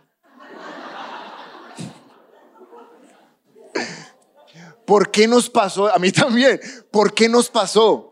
[4.86, 5.86] ¿Por qué nos pasó?
[5.94, 6.58] A mí también.
[6.90, 8.09] ¿Por qué nos pasó?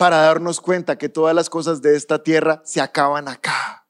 [0.00, 3.86] Para darnos cuenta que todas las cosas de esta tierra se acaban acá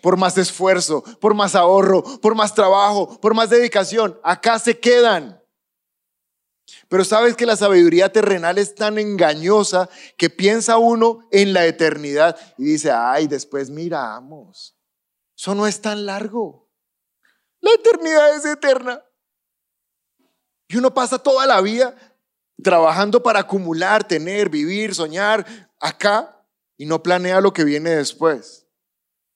[0.00, 4.18] por más esfuerzo, por más ahorro, por más trabajo, por más dedicación.
[4.22, 5.38] Acá se quedan.
[6.88, 12.34] Pero sabes que la sabiduría terrenal es tan engañosa que piensa uno en la eternidad
[12.56, 14.74] y dice, ay, después miramos.
[15.36, 16.70] Eso no es tan largo.
[17.60, 19.04] La eternidad es eterna.
[20.66, 21.94] Y uno pasa toda la vida
[22.62, 25.46] trabajando para acumular, tener, vivir, soñar
[25.80, 26.44] acá
[26.76, 28.66] y no planea lo que viene después.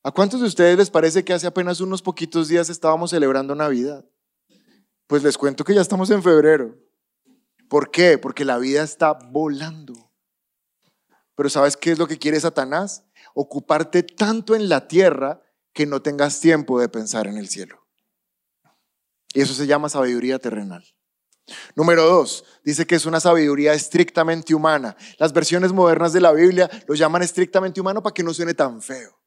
[0.02, 4.04] ¿A cuántos de ustedes les parece que hace apenas unos poquitos días estábamos celebrando Navidad?
[5.06, 6.78] Pues les cuento que ya estamos en febrero.
[7.68, 8.16] ¿Por qué?
[8.16, 10.10] Porque la vida está volando.
[11.34, 13.04] Pero ¿sabes qué es lo que quiere Satanás?
[13.34, 15.42] Ocuparte tanto en la tierra
[15.72, 17.86] que no tengas tiempo de pensar en el cielo.
[19.32, 20.84] Y eso se llama sabiduría terrenal.
[21.74, 24.96] Número dos, dice que es una sabiduría estrictamente humana.
[25.18, 28.82] Las versiones modernas de la Biblia lo llaman estrictamente humano para que no suene tan
[28.82, 29.20] feo.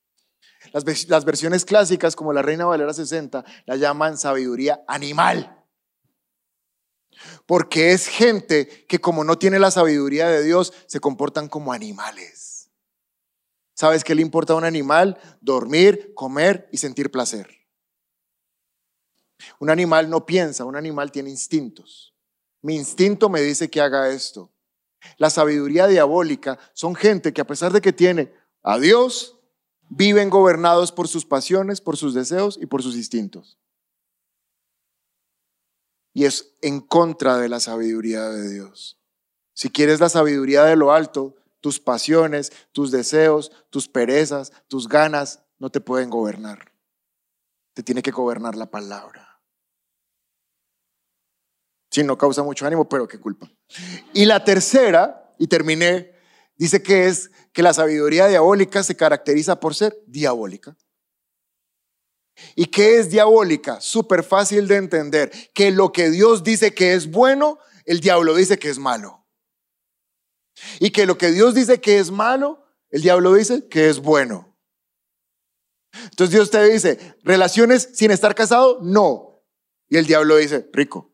[0.71, 5.63] Las, versiones clásicas, como la Reina Valera 60, la llaman sabiduría animal.
[7.45, 12.71] Porque es gente que como no tiene la sabiduría de Dios, se comportan como animales.
[13.76, 15.19] ¿Sabes qué le importa a un animal?
[15.41, 17.49] Dormir, comer y sentir placer.
[19.59, 22.12] Un animal no piensa, un animal tiene instintos.
[22.64, 24.49] Mi instinto me dice que haga esto.
[25.18, 28.34] La sabiduría diabólica son gente que a pesar de que tiene
[28.64, 29.38] a Dios,
[29.89, 33.59] viven gobernados por sus pasiones, por sus deseos y por sus instintos.
[36.14, 38.97] Y es en contra de la sabiduría de Dios.
[39.53, 45.43] Si quieres la sabiduría de lo alto, tus pasiones, tus deseos, tus perezas, tus ganas
[45.59, 46.72] no te pueden gobernar.
[47.74, 49.33] Te tiene que gobernar la palabra.
[51.94, 53.48] Sí, no causa mucho ánimo, pero qué culpa.
[54.14, 56.12] Y la tercera, y terminé,
[56.56, 60.76] dice que es que la sabiduría diabólica se caracteriza por ser diabólica.
[62.56, 63.80] ¿Y qué es diabólica?
[63.80, 65.32] Súper fácil de entender.
[65.54, 69.28] Que lo que Dios dice que es bueno, el diablo dice que es malo.
[70.80, 74.58] Y que lo que Dios dice que es malo, el diablo dice que es bueno.
[76.06, 79.44] Entonces Dios te dice, relaciones sin estar casado, no.
[79.89, 81.12] Y el diablo dice, rico.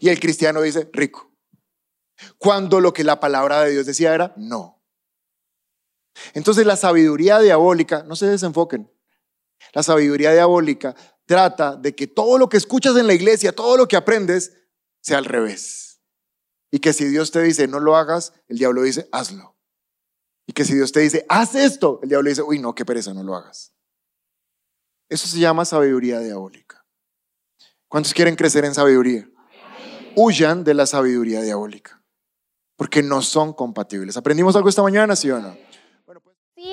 [0.00, 1.32] Y el cristiano dice, rico.
[2.38, 4.82] Cuando lo que la palabra de Dios decía era, no.
[6.34, 8.90] Entonces la sabiduría diabólica, no se desenfoquen,
[9.72, 10.94] la sabiduría diabólica
[11.26, 14.52] trata de que todo lo que escuchas en la iglesia, todo lo que aprendes,
[15.00, 16.00] sea al revés.
[16.70, 19.56] Y que si Dios te dice no lo hagas, el diablo dice hazlo.
[20.46, 23.14] Y que si Dios te dice haz esto, el diablo dice uy no, qué pereza,
[23.14, 23.74] no lo hagas.
[25.08, 26.86] Eso se llama sabiduría diabólica.
[27.88, 29.28] ¿Cuántos quieren crecer en sabiduría?
[30.16, 32.02] Huyan de la sabiduría diabólica,
[32.76, 34.16] porque no son compatibles.
[34.16, 35.56] ¿Aprendimos algo esta mañana, sí o no?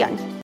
[0.00, 0.30] Sebastián.